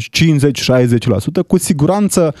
[1.47, 2.33] cu siguranță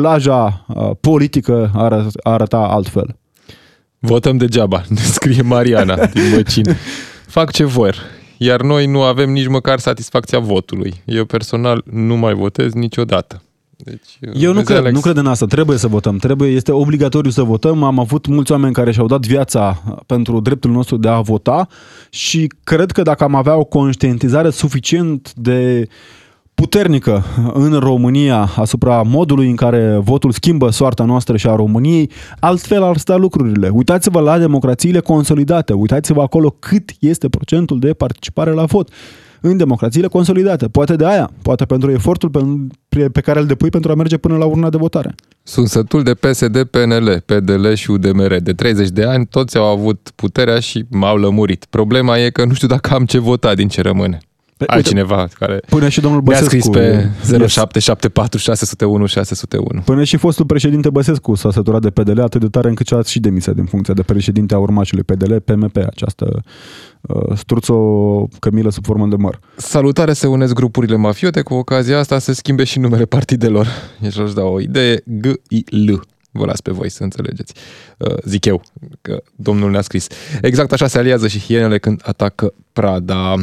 [0.00, 3.16] plaja uh, politică ar ar arăta altfel.
[3.98, 6.76] Votăm degeaba, ne scrie Mariana din Măcin.
[7.26, 7.96] Fac ce vor.
[8.36, 10.94] Iar noi nu avem nici măcar satisfacția votului.
[11.04, 13.42] Eu personal nu mai votez niciodată.
[13.76, 15.46] Deci, Eu nu vezi, cred, Alex, nu cred în asta.
[15.46, 16.16] Trebuie să votăm.
[16.16, 17.82] Trebuie, este obligatoriu să votăm.
[17.82, 21.68] Am avut mulți oameni care și-au dat viața pentru dreptul nostru de a vota
[22.10, 25.88] și cred că dacă am avea o conștientizare suficient de
[26.60, 32.82] puternică în România asupra modului în care votul schimbă soarta noastră și a României, altfel
[32.82, 33.68] ar sta lucrurile.
[33.68, 38.90] Uitați-vă la democrațiile consolidate, uitați-vă acolo cât este procentul de participare la vot
[39.40, 40.68] în democrațiile consolidate.
[40.68, 42.30] Poate de aia, poate pentru efortul
[42.88, 45.14] pe, pe care îl depui pentru a merge până la urna de votare.
[45.42, 48.36] Sunt sătul de PSD, PNL, PDL și UDMR.
[48.42, 51.66] De 30 de ani toți au avut puterea și m-au lămurit.
[51.70, 54.18] Problema e că nu știu dacă am ce vota din ce rămâne.
[54.58, 56.48] Pe- Altcineva care Până și domnul mi-a Băsescu.
[56.48, 57.50] scris pe Yes.
[57.52, 59.80] 0774 601 601.
[59.84, 63.20] Până și fostul președinte Băsescu s-a săturat de PDL atât de tare încât și-a și
[63.20, 66.40] demisia din funcția de președinte a urmașului PDL, PMP, această
[67.00, 67.74] uh, struțo
[68.38, 69.40] cămilă sub formă de măr.
[69.56, 73.66] Salutare, se unesc grupurile mafiote, cu ocazia asta se schimbe și numele partidelor.
[74.00, 76.00] Ești aș da o idee, G-I-L.
[76.30, 77.52] Vă las pe voi să înțelegeți.
[77.98, 78.62] Uh, zic eu,
[79.00, 80.06] că domnul ne-a scris.
[80.42, 83.34] Exact așa se aliază și hienele când atacă Prada.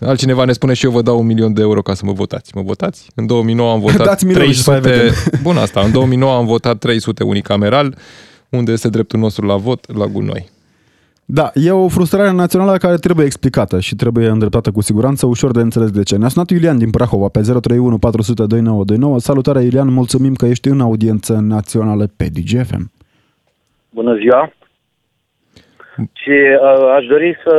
[0.00, 2.52] Altcineva ne spune și eu vă dau un milion de euro ca să mă votați.
[2.54, 3.10] Mă votați?
[3.14, 5.00] În 2009 am votat Dați milion și după 300...
[5.00, 7.94] aia Bun asta, în 2009 am votat 300 unicameral,
[8.48, 10.48] unde este dreptul nostru la vot, la gunoi.
[11.30, 15.60] Da, e o frustrare națională care trebuie explicată și trebuie îndreptată cu siguranță, ușor de
[15.60, 16.16] înțeles de ce.
[16.16, 19.18] Ne-a sunat Iulian din Prahova pe 031 400 2929.
[19.18, 22.90] Salutare Iulian, mulțumim că ești în audiență națională pe DGFM.
[23.90, 24.52] Bună ziua!
[26.12, 27.54] Și uh, aș dori să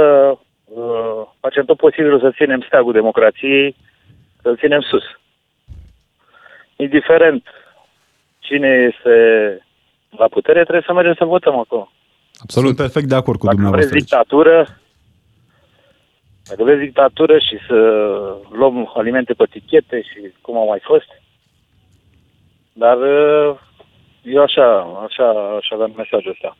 [0.70, 3.76] uh, facem tot posibilul să ținem steagul democrației,
[4.42, 5.04] să-l ținem sus.
[6.76, 7.44] Indiferent
[8.40, 9.16] cine este
[10.18, 11.92] la putere, trebuie să mergem să votăm acolo.
[12.44, 12.68] Absolut.
[12.68, 13.90] Sunt perfect de acord cu Dacă dumneavoastră.
[13.90, 14.80] vreți dictatură,
[16.50, 17.78] dacă vreți dictatură și să
[18.52, 21.10] luăm alimente pe tichete și cum au mai fost,
[22.74, 23.58] dar uh,
[24.22, 24.68] eu așa,
[25.08, 25.28] așa,
[25.60, 26.58] așa aveam mesajul ăsta.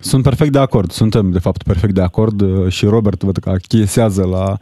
[0.00, 3.50] Sunt perfect de acord, suntem de fapt perfect de acord uh, și Robert văd că
[3.50, 4.56] achiesează la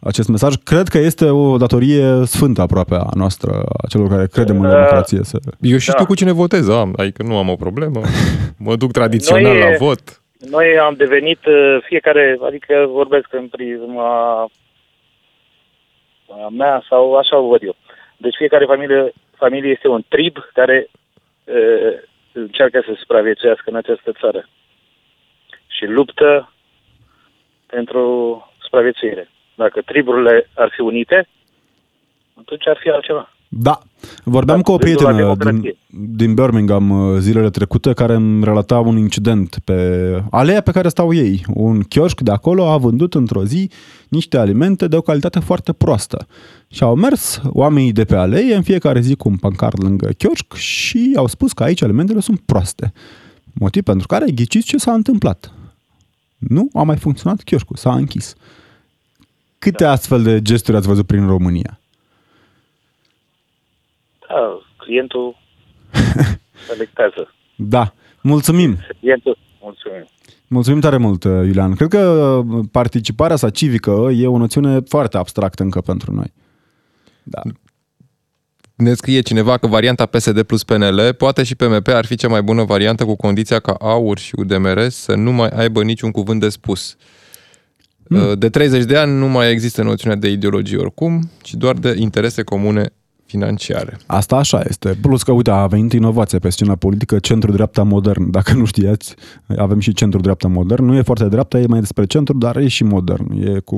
[0.00, 0.54] acest mesaj.
[0.64, 3.50] Cred că este o datorie sfântă aproape a noastră,
[3.82, 4.68] a celor care credem în Da.
[4.74, 5.22] democrație.
[5.22, 5.38] Să...
[5.60, 5.92] Eu și Da.
[5.92, 8.00] știu cu cine votez, am, adică nu am o problemă.
[8.66, 10.20] Mă duc tradițional Noi- la vot.
[10.50, 14.40] Noi am devenit uh, fiecare, adică vorbesc în prisma
[16.28, 17.76] a mea sau așa o văd eu.
[18.16, 20.88] Deci fiecare familie, familie este un trib care
[21.44, 21.92] uh,
[22.32, 24.48] încearcă să supraviețuiască în această țară
[25.82, 26.52] și luptă
[27.66, 28.02] pentru
[28.62, 29.30] supraviețuire.
[29.54, 31.28] Dacă triburile ar fi unite,
[32.34, 33.34] atunci ar fi altceva.
[33.48, 33.78] Da,
[34.24, 35.78] vorbeam Da, cu o gândul la prietenă din, democrație.
[36.16, 39.78] din Birmingham uh, zilele trecute care îmi relata un incident pe
[40.30, 41.44] aleea pe care stau ei.
[41.54, 43.70] Un chioșc de acolo a vândut într-o zi
[44.08, 46.26] niște alimente de o calitate foarte proastă.
[46.68, 50.54] Și au mers oamenii de pe alee în fiecare zi cu un pancart lângă chioșc
[50.54, 52.92] și au spus că aici alimentele sunt proaste.
[53.54, 55.52] Motiv pentru care ghiciți ce s-a întâmplat.
[56.48, 58.34] Nu a mai funcționat chioșcul, s-a închis.
[59.58, 61.80] Câte astfel de gesturi ați văzut prin România?
[64.28, 65.36] Da, clientul
[66.68, 67.34] selectează.
[67.56, 68.76] Da, mulțumim!
[68.98, 70.06] Clientul, mulțumim.
[70.48, 71.74] Mulțumim tare mult, Iulian.
[71.74, 76.32] Cred că participarea sa civică e o noțiune foarte abstractă încă pentru noi.
[77.22, 77.40] Da.
[78.82, 82.42] Ne scrie cineva că varianta PSD plus PNL, poate și PMP ar fi cea mai
[82.42, 86.48] bună variantă cu condiția ca AUR și UDMR să nu mai aibă niciun cuvânt de
[86.48, 86.96] spus.
[88.08, 88.38] Hmm.
[88.38, 92.42] De 30 de ani nu mai există noțiunea de ideologie oricum, ci doar de interese
[92.42, 92.92] comune
[93.24, 93.98] financiare.
[94.06, 94.98] Asta așa este.
[95.00, 98.30] Plus că, uite, a venit inovația pe scena politică, centru-dreapta modern.
[98.30, 99.14] Dacă nu știați,
[99.56, 100.84] avem și centru-dreapta modern.
[100.84, 103.46] Nu e foarte dreapta, e mai despre centru, dar e și modern.
[103.46, 103.76] E cu,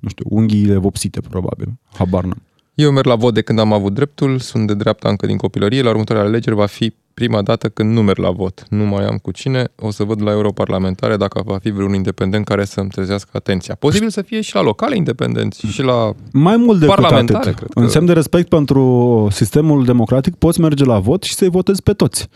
[0.00, 1.68] nu știu, unghiile vopsite, probabil.
[1.92, 2.42] Habar n-am.
[2.74, 5.82] Eu merg la vot de când am avut dreptul, sunt de dreapta încă din copilărie,
[5.82, 8.64] la următoarele alegeri va fi prima dată când nu merg la vot.
[8.68, 12.44] Nu mai am cu cine, o să văd la europarlamentare dacă va fi vreun independent
[12.44, 13.74] care să-mi trezească atenția.
[13.74, 16.12] Posibil să fie și la locale independenți și la...
[16.32, 17.54] Mai mult decât Parlamentare, atât.
[17.56, 21.48] cred că- În semn de respect pentru sistemul democratic, poți merge la vot și să-i
[21.50, 22.28] votezi pe toți.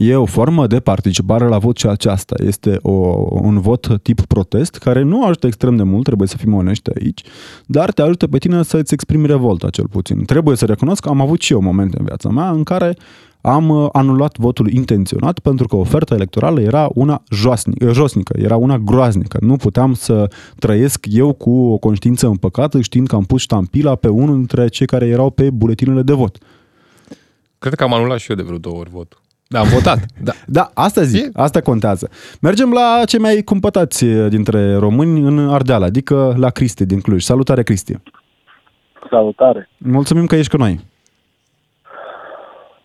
[0.00, 2.34] E o formă de participare la vot și aceasta.
[2.44, 2.90] Este o,
[3.30, 7.22] un vot tip protest care nu ajută extrem de mult, trebuie să fim onești aici,
[7.66, 10.24] dar te ajută pe tine să-ți exprimi revolta cel puțin.
[10.24, 12.96] Trebuie să recunosc că am avut și eu momente în viața mea în care
[13.40, 18.78] am uh, anulat votul intenționat pentru că oferta electorală era una joasnică, josnică, era una
[18.78, 19.38] groaznică.
[19.40, 24.08] Nu puteam să trăiesc eu cu o conștiință împăcată știind că am pus ștampila pe
[24.08, 26.38] unul dintre cei care erau pe buletinele de vot.
[27.58, 29.26] Cred că am anulat și eu de vreo două ori votul.
[29.50, 29.98] Da, am votat.
[30.22, 30.32] Da.
[30.56, 32.10] Da, asta zic, E- asta contează.
[32.40, 37.22] Mergem la cei mai cumpătați dintre români în Ardeal, adică la Cristi din Cluj.
[37.22, 37.94] Salutare, Cristi!
[39.10, 39.68] Salutare!
[39.78, 40.80] Mulțumim că ești cu noi.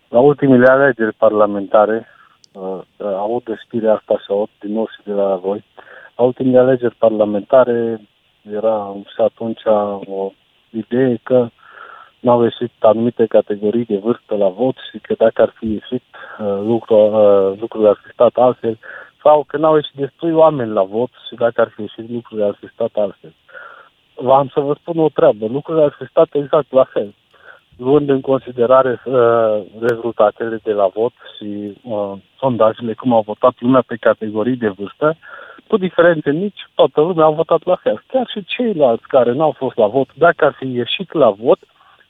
[0.08, 2.06] La ultimele alegeri parlamentare,
[2.52, 5.64] uh, aud de știrea asta și aud din nou și de la voi,
[6.16, 8.00] la ultimele alegeri parlamentare
[8.52, 9.60] era și atunci
[10.06, 10.32] o
[10.70, 11.48] idee că
[12.24, 16.58] n-au ieșit anumite categorii de vârstă la vot și că dacă ar fi ieșit uh,
[16.70, 18.78] lucru, uh, lucrurile ar fi stat altfel
[19.22, 22.56] sau că n-au ieșit destui oameni la vot și dacă ar fi ieșit lucrurile ar
[22.60, 23.34] fi stat altfel.
[24.14, 27.14] V-am să vă spun o treabă, lucrurile ar fi stat exact la fel
[27.76, 33.82] luând în considerare uh, rezultatele de la vot și uh, sondajele, cum au votat lumea
[33.86, 35.16] pe categorii de vârstă,
[35.66, 38.02] cu diferențe mici, toată lumea a votat la fel.
[38.06, 41.58] Chiar și ceilalți care n-au fost la vot, dacă ar fi ieșit la vot,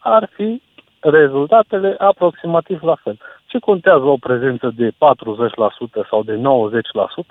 [0.05, 0.63] ar fi
[1.01, 3.19] rezultatele aproximativ la fel.
[3.47, 4.93] Ce contează o prezență de 40%
[6.11, 6.41] sau de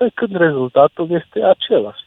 [0.10, 2.03] 90% când rezultatul este același?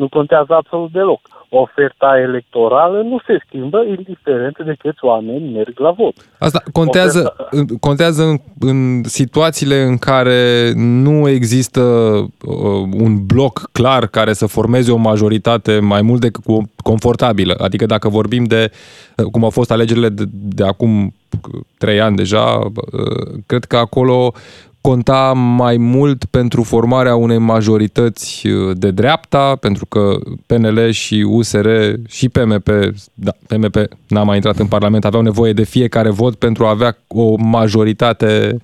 [0.00, 1.20] Nu contează absolut deloc.
[1.48, 6.14] Oferta electorală nu se schimbă indiferent de câți oameni merg la vot.
[6.38, 7.36] Asta contează,
[7.80, 14.92] contează în, în situațiile în care nu există uh, un bloc clar care să formeze
[14.92, 17.54] o majoritate mai mult decât cu- confortabilă.
[17.58, 18.70] Adică dacă vorbim de
[19.16, 23.76] uh, cum au fost alegerile de, de acum uh, trei ani deja, uh, cred că
[23.76, 24.32] acolo
[24.80, 30.00] conta mai mult pentru formarea unei majorități uh, de dreapta, pentru că
[30.46, 31.68] PNL și USR
[32.08, 32.68] și PMP,
[33.14, 33.76] da, PMP
[34.08, 38.56] n-a mai intrat în Parlament, aveau nevoie de fiecare vot pentru a avea o majoritate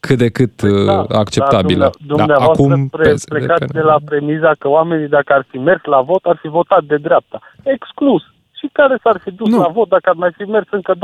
[0.00, 1.90] cât de cât păi da, acceptabilă.
[2.06, 6.00] Dar da, acum pre, plecați de la premiza că oamenii, dacă ar fi mers la
[6.00, 7.40] vot, ar fi votat de dreapta.
[7.62, 8.22] Exclus
[8.60, 9.58] și care s-ar fi dus nu.
[9.58, 10.94] la vot, dacă ar mai fi mers încă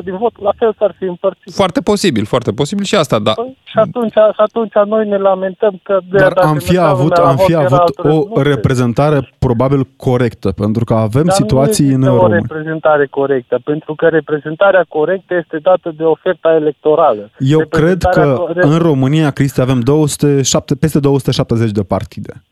[0.00, 1.52] 20% din vot, la fel s-ar fi împărțit.
[1.54, 3.32] Foarte posibil, foarte posibil și asta, da.
[3.32, 5.98] Păi, și, atunci, și atunci noi ne lamentăm că...
[6.10, 7.98] De Dar am fi avut, am fi avut
[8.28, 12.26] o reprezentare probabil corectă, pentru că avem Dar situații în România.
[12.26, 17.30] o reprezentare corectă, pentru că reprezentarea corectă este dată de oferta electorală.
[17.38, 22.42] Eu cred că co- în România, Cristi, avem 207, peste 270 de partide.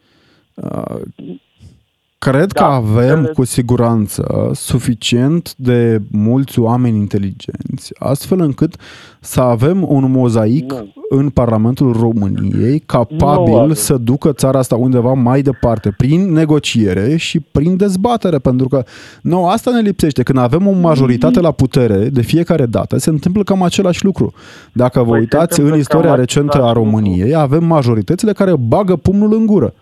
[2.26, 3.34] Uh, Cred da, că avem cred...
[3.34, 8.76] cu siguranță suficient de mulți oameni inteligenți, astfel încât
[9.20, 10.92] să avem un mozaic nu.
[11.08, 17.76] în Parlamentul României capabil să ducă țara asta undeva mai departe, prin negociere și prin
[17.76, 18.84] dezbatere, pentru că
[19.22, 20.22] nu asta ne lipsește.
[20.22, 24.32] Când avem o majoritate la putere, de fiecare dată, se întâmplă cam același lucru.
[24.72, 29.46] Dacă vă păi uitați în istoria recentă a României, avem majoritățile care bagă pumnul în
[29.46, 29.74] gură.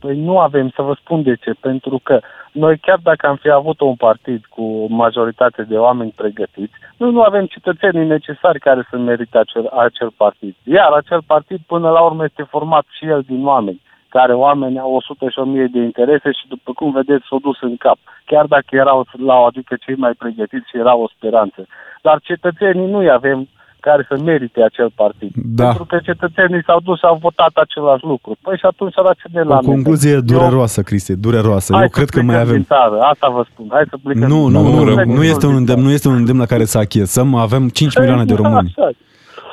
[0.00, 1.52] Păi nu avem, să vă spun de ce.
[1.60, 2.20] Pentru că
[2.52, 7.12] noi, chiar dacă am fi avut un partid cu o majoritate de oameni pregătiți, noi
[7.12, 10.54] nu avem cetățenii necesari care să merite acel, acel partid.
[10.62, 14.94] Iar acel partid, până la urmă, este format și el din oameni care oameni au
[14.94, 17.98] 100 și 1000 de interese și după cum vedeți s-au dus în cap.
[18.24, 21.66] Chiar dacă erau la adică cei mai pregătiți și era o speranță.
[22.02, 23.48] Dar cetățenii nu-i avem
[23.80, 25.32] care să merite acel partid.
[25.34, 25.64] Da.
[25.64, 28.36] Pentru că cetățenii s-au dus și au votat același lucru.
[28.42, 30.20] Păi și atunci la ce de la O concluzie mine.
[30.20, 31.72] dureroasă, Cristi, dureroasă.
[31.72, 32.62] Hai Eu cred că mai avem...
[32.62, 32.98] Țară.
[33.00, 33.66] Asta vă spun.
[33.70, 36.38] Hai să plecăm nu, nu, nu, nu, nu, este un îndemn, nu este un îndemn
[36.38, 37.34] la care să achiesăm.
[37.34, 38.74] Avem 5 păi, milioane de români.
[38.76, 38.90] Așa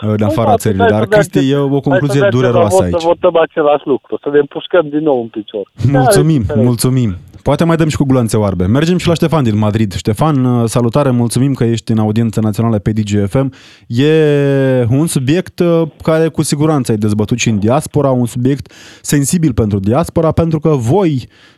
[0.01, 0.78] în afara da, țării.
[0.78, 2.99] Dar, Cristi, e o concluzie dureroasă aici.
[2.99, 5.71] Să votăm același lucru, să ne împușcăm din nou în picior.
[5.91, 7.15] Mulțumim, mulțumim.
[7.47, 8.65] Poate mai dăm și cu gulanțe oarbe.
[8.65, 9.91] Mergem și la Ștefan din Madrid.
[10.03, 13.47] Ștefan, uh, salutare, mulțumim că ești în audiență națională pe DGFM.
[13.87, 14.11] E
[14.99, 18.65] un subiect uh, care cu siguranță ai dezbătut și în diaspora, un subiect
[19.13, 21.13] sensibil pentru diaspora, pentru că voi,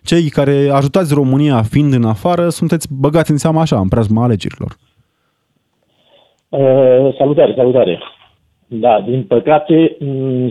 [0.10, 4.72] cei care ajutați România fiind în afară, sunteți băgați în seama așa, în preajma alegerilor.
[6.50, 8.00] Uh, salutare, salutare.
[8.68, 9.98] Da, din păcate,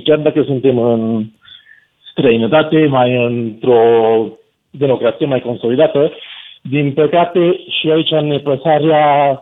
[0.05, 1.24] chiar dacă suntem în
[2.11, 3.82] străinătate, mai într-o
[4.79, 6.12] democrație mai consolidată,
[6.62, 9.41] din păcate și aici nepăsarea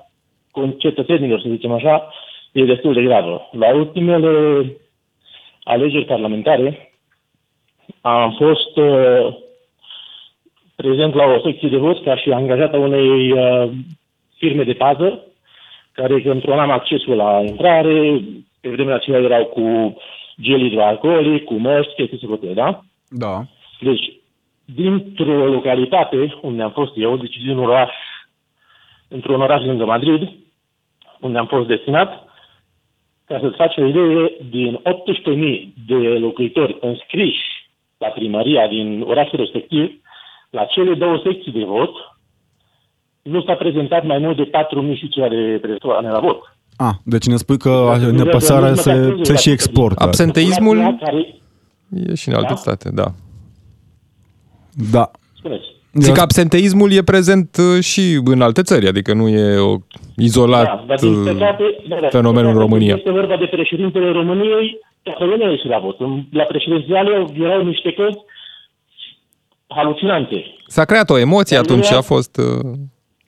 [0.79, 2.11] cetățenilor, să zicem așa,
[2.53, 3.49] e destul de gravă.
[3.53, 4.65] La ultimele
[5.63, 6.93] alegeri parlamentare
[8.01, 9.37] am fost uh,
[10.77, 13.71] prezent la o secție de vot ca și angajat a unei uh,
[14.37, 15.23] firme de pază
[15.93, 18.21] care controlam accesul la intrare,
[18.61, 19.97] pe vremea aceea erau cu
[20.41, 22.81] gel hidroalcoolic, cu măști, chestii se da?
[23.09, 23.45] Da.
[23.81, 24.13] Deci,
[24.65, 27.91] dintr-o localitate unde am fost eu, deci din un oraș,
[29.09, 30.29] într-un oraș lângă Madrid,
[31.21, 32.25] unde am fost destinat,
[33.25, 37.45] ca să-ți faci o idee, din 18.000 de locuitori înscriși
[37.99, 40.01] la primăria din orașul respectiv,
[40.51, 41.91] la cele două secții de vot,
[43.23, 44.51] nu s-a prezentat mai mult de
[44.93, 46.57] 4.000 și ceva de persoane la vot.
[46.77, 50.03] A, deci ne spui că nepăsarea se, se și exportă.
[50.03, 50.99] Absenteismul
[51.91, 52.55] e și în alte da?
[52.55, 53.05] state, da.
[54.91, 55.11] Da.
[55.37, 55.65] Spuneți.
[55.93, 59.77] Zic că absenteismul e prezent uh, și în alte țări, adică nu e o
[60.17, 62.95] izolat da, dar din păcate, da, da, fenomenul în România.
[62.97, 65.97] Este vorba de președintele României, toată lumea ieșit la vot.
[66.31, 68.19] La președințiale erau niște căzi
[69.67, 70.45] halucinante.
[70.67, 72.73] S-a creat o emoție dar atunci și a fost uh,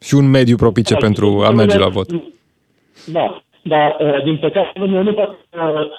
[0.00, 2.10] și un mediu propice da, pentru a merge la vot.
[3.06, 5.90] Da, dar uh, din păcate nu, nu poate uh,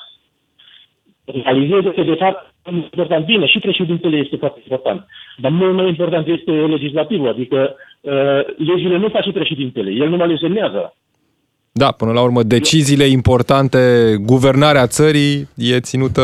[1.43, 3.25] realizeze că de fapt important.
[3.25, 5.05] Bine, și președintele este foarte important.
[5.37, 8.13] Dar mult mai important este legislativul, adică uh,
[8.57, 10.93] legile nu face președintele, el numai le semnează.
[11.71, 13.79] Da, până la urmă, deciziile importante,
[14.21, 16.21] guvernarea țării e ținută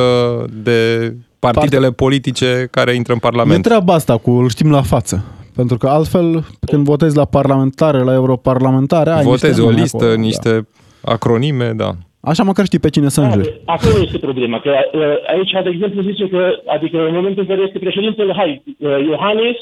[0.63, 1.95] de partidele Part...
[1.95, 3.65] politice care intră în Parlament.
[3.65, 5.25] E treaba asta cu îl știm la față.
[5.55, 10.67] Pentru că altfel, când votezi la parlamentare, la europarlamentare, ai Votezi o listă, acolo, niște
[11.01, 11.11] da.
[11.11, 11.91] acronime, da.
[12.31, 13.61] Așa măcar știi pe cine să înjuri.
[13.65, 14.59] Da, acolo este problema.
[14.59, 15.01] Că uh,
[15.33, 16.41] aici, de exemplu, zice că,
[16.75, 19.57] adică în momentul în care este președintele, hai, uh, Iohannis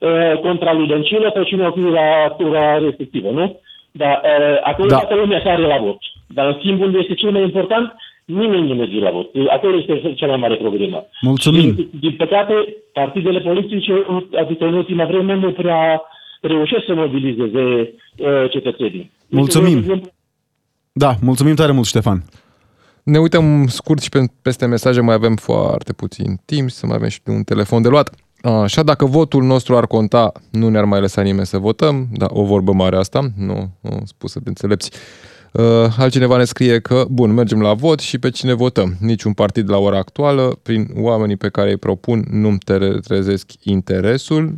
[0.00, 3.60] uh, contra lui Dăncilă, pe cine o fi la tura respectivă, nu?
[3.90, 4.22] Dar
[4.62, 4.96] acolo da.
[4.96, 5.98] toată lumea sare la vot.
[6.26, 7.94] Dar în schimb, unde este cel mai important,
[8.24, 9.28] nimeni nu merge la vot.
[9.48, 11.06] Acolo este cea mai mare problemă.
[11.20, 11.74] Mulțumim.
[11.74, 12.54] Din, din păcate,
[12.92, 13.92] partidele politice,
[14.42, 16.02] adică în ultima vreme, nu prea
[16.40, 19.10] reușesc să mobilizeze uh, cetățenii.
[19.28, 20.02] Mulțumim.
[20.98, 22.24] Da, mulțumim tare mult, Ștefan.
[23.02, 27.08] Ne uităm scurt și pe, peste mesaje, mai avem foarte puțin timp, să mai avem
[27.08, 28.10] și un telefon de luat.
[28.42, 32.44] Așa, dacă votul nostru ar conta, nu ne-ar mai lăsa nimeni să votăm, da, o
[32.44, 34.90] vorbă mare asta, nu, nu spusă de înțelepți.
[35.52, 35.62] Uh,
[35.98, 38.96] altcineva ne scrie că, bun, mergem la vot și pe cine votăm.
[39.00, 42.58] Niciun partid la ora actuală, prin oamenii pe care îi propun, nu-mi
[43.02, 44.52] trezesc interesul.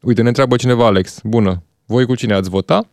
[0.00, 2.86] Uite, ne întreabă cineva, Alex, bună, voi cu cine ați vota?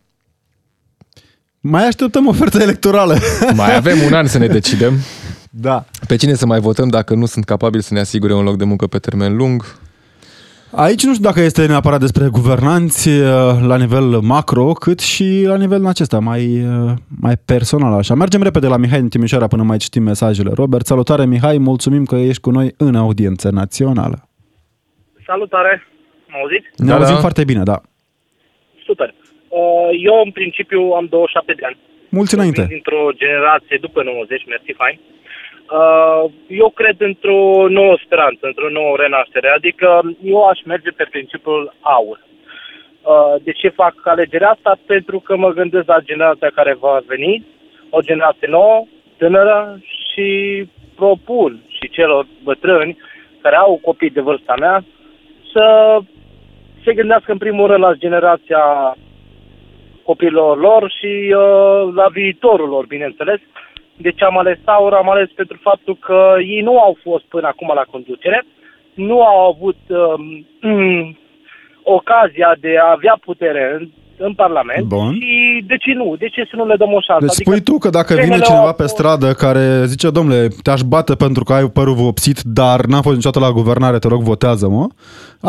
[1.60, 3.14] Mai așteptăm oferta electorală.
[3.56, 4.92] Mai avem un an să ne decidem.
[5.50, 5.84] Da.
[6.06, 8.64] Pe cine să mai votăm dacă nu sunt capabili să ne asigure un loc de
[8.64, 9.62] muncă pe termen lung?
[10.72, 13.24] Aici nu știu dacă este neapărat despre guvernanți uh,
[13.66, 18.14] la nivel macro, cât și la nivel acesta, mai, uh, mai personal așa.
[18.14, 20.50] Mergem repede la Mihai din Timișoara până mai citim mesajele.
[20.54, 24.28] Robert, salutare Mihai, mulțumim că ești cu noi în audiență națională.
[25.26, 25.86] Salutare,
[26.28, 26.66] mă auziți?
[26.76, 27.20] Ne Da, auzim da.
[27.20, 27.80] foarte bine, da.
[28.86, 29.08] Super.
[29.08, 29.29] Uh,
[30.08, 31.76] Eu, în principiu, am 27 de ani.
[32.08, 32.60] Mulți înainte.
[32.60, 34.98] Vin dintr-o generație după 90, mersi, fain.
[35.78, 39.48] Uh, Eu cred într-o nouă speranță, într-o nouă renaștere.
[39.48, 42.18] Adică eu aș merge pe principiul aur.
[43.02, 44.78] Uh, De ce fac alegerea asta?
[44.86, 47.46] Pentru că mă gândesc la generația care va veni,
[47.90, 48.86] o generație nouă,
[49.16, 50.28] tânără și
[50.96, 52.96] propun și celor bătrâni
[53.42, 54.84] care au copii de vârsta mea
[55.52, 55.64] să
[56.84, 58.96] se gândească în primul rând la generația
[60.10, 63.40] copiilor lor și uh, la viitorul lor, bineînțeles.
[64.04, 64.92] De ce am ales Aur?
[64.92, 66.18] Am ales pentru faptul că
[66.54, 68.38] ei nu au fost până acum la conducere,
[69.08, 70.24] nu au avut um,
[71.98, 73.82] ocazia de a avea putere în,
[74.26, 75.12] în Parlament Bun.
[75.20, 76.08] și de ce nu?
[76.22, 77.26] De ce să nu le dăm o șansă?
[77.26, 80.48] Deci spui tu că dacă vine PNL-ul cineva a pe fost- stradă care zice, domnule,
[80.62, 84.20] te-aș bate pentru că ai părul vopsit, dar n-am fost niciodată la guvernare, te rog,
[84.32, 84.84] votează-mă,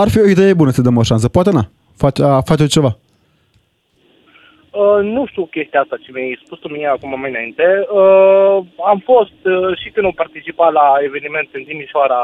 [0.03, 1.27] ar fi o idee bună să dăm o șansă.
[1.29, 1.63] Poate na,
[2.03, 2.91] face, a, face ceva.
[4.79, 7.65] Uh, nu știu chestia asta ce mi-ai spus tu mie acum mai înainte.
[7.99, 8.57] Uh,
[8.91, 12.21] am fost uh, și când am participat la evenimente în Timișoara,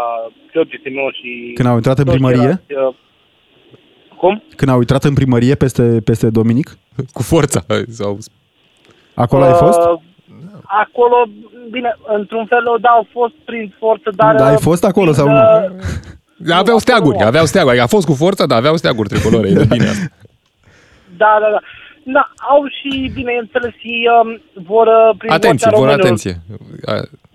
[0.52, 1.30] George Timeo și...
[1.56, 2.38] Când au intrat în toți primărie?
[2.68, 2.94] ceilalți, uh,
[4.22, 4.44] cum?
[4.56, 6.68] Când au intrat în primărie peste, peste Dominic,
[7.18, 7.62] Cu forța.
[7.90, 8.18] Sau...
[9.14, 9.80] acolo ai fost?
[9.80, 10.00] Uh,
[10.84, 11.18] acolo,
[11.70, 14.36] bine, într-un fel, da, au fost prin forță, dar...
[14.36, 15.36] Da, ai uh, fost acolo prin, sau nu?
[15.36, 17.26] uh, Aveau steaguri, nu.
[17.26, 17.72] aveau steaguri.
[17.74, 19.48] Adică A fost cu forța, dar aveau steaguri tricolore.
[19.50, 20.06] E de bine asta.
[21.18, 21.62] Da, da, da.
[22.14, 26.06] Da, au și, bineînțeles, și um, vor uh, prin Atenție, vocea vor românilor.
[26.06, 26.36] atenție.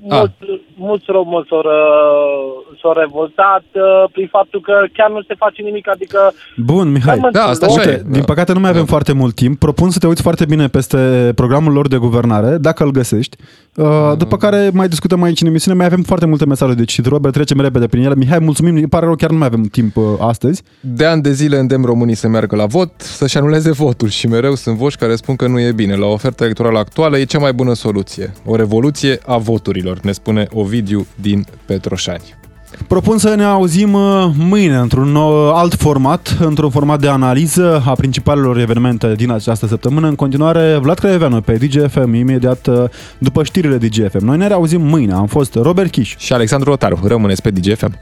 [0.08, 3.82] A, a, Mulți, mulți români s-au, uh, s-au revoltat uh,
[4.12, 6.32] prin faptul că chiar nu se face nimic, adică...
[6.56, 7.08] Bun, Mihai.
[7.10, 7.78] Hai, mă, Da, asta loc.
[7.78, 8.10] așa Uite, e.
[8.10, 8.24] din da.
[8.32, 8.92] păcate nu mai avem Da.
[8.94, 9.58] foarte mult timp.
[9.58, 13.36] Propun să te uiți foarte bine peste programul lor de guvernare, dacă îl găsești.
[13.76, 15.76] Uh, După care mai discutăm aici în emisiune.
[15.76, 17.06] Mai avem foarte multe mesaje de citit.
[17.06, 18.14] Robert, trecem repede prin ele.
[18.14, 18.74] Mihai, mulțumim.
[18.74, 20.62] Îmi pare rău, chiar nu mai avem timp uh, astăzi.
[20.80, 24.54] De ani de zile îndemn românii să meargă la vot, să-și anuleze votul și mereu
[24.54, 25.96] sunt voci care spun că nu e bine.
[25.96, 28.32] La oferta electorală actuală e cea mai bună soluție.
[28.46, 32.40] O revoluție a voturilor, ne spune Ovidiu din Petroșani.
[32.86, 37.92] Propun să ne auzim uh, mâine într-un nou, alt format, într-un format de analiză a
[37.92, 40.08] principalelor evenimente din această săptămână.
[40.08, 42.84] În continuare, Vlad Craioveanu pe DGFM, imediat uh,
[43.18, 44.24] după știrile DGFM.
[44.24, 45.12] Noi ne reauzim mâine.
[45.12, 46.14] Am fost Robert Chiș.
[46.18, 47.98] Și Alexandru Rotaru, rămâneți pe DGFM.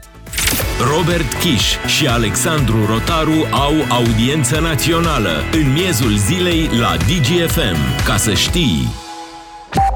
[0.95, 8.05] Robert Kiș și Alexandru Rotaru au audiență națională în miezul zilei la DGFM.
[8.05, 8.87] Ca să știi!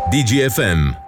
[0.10, 1.05] DGFM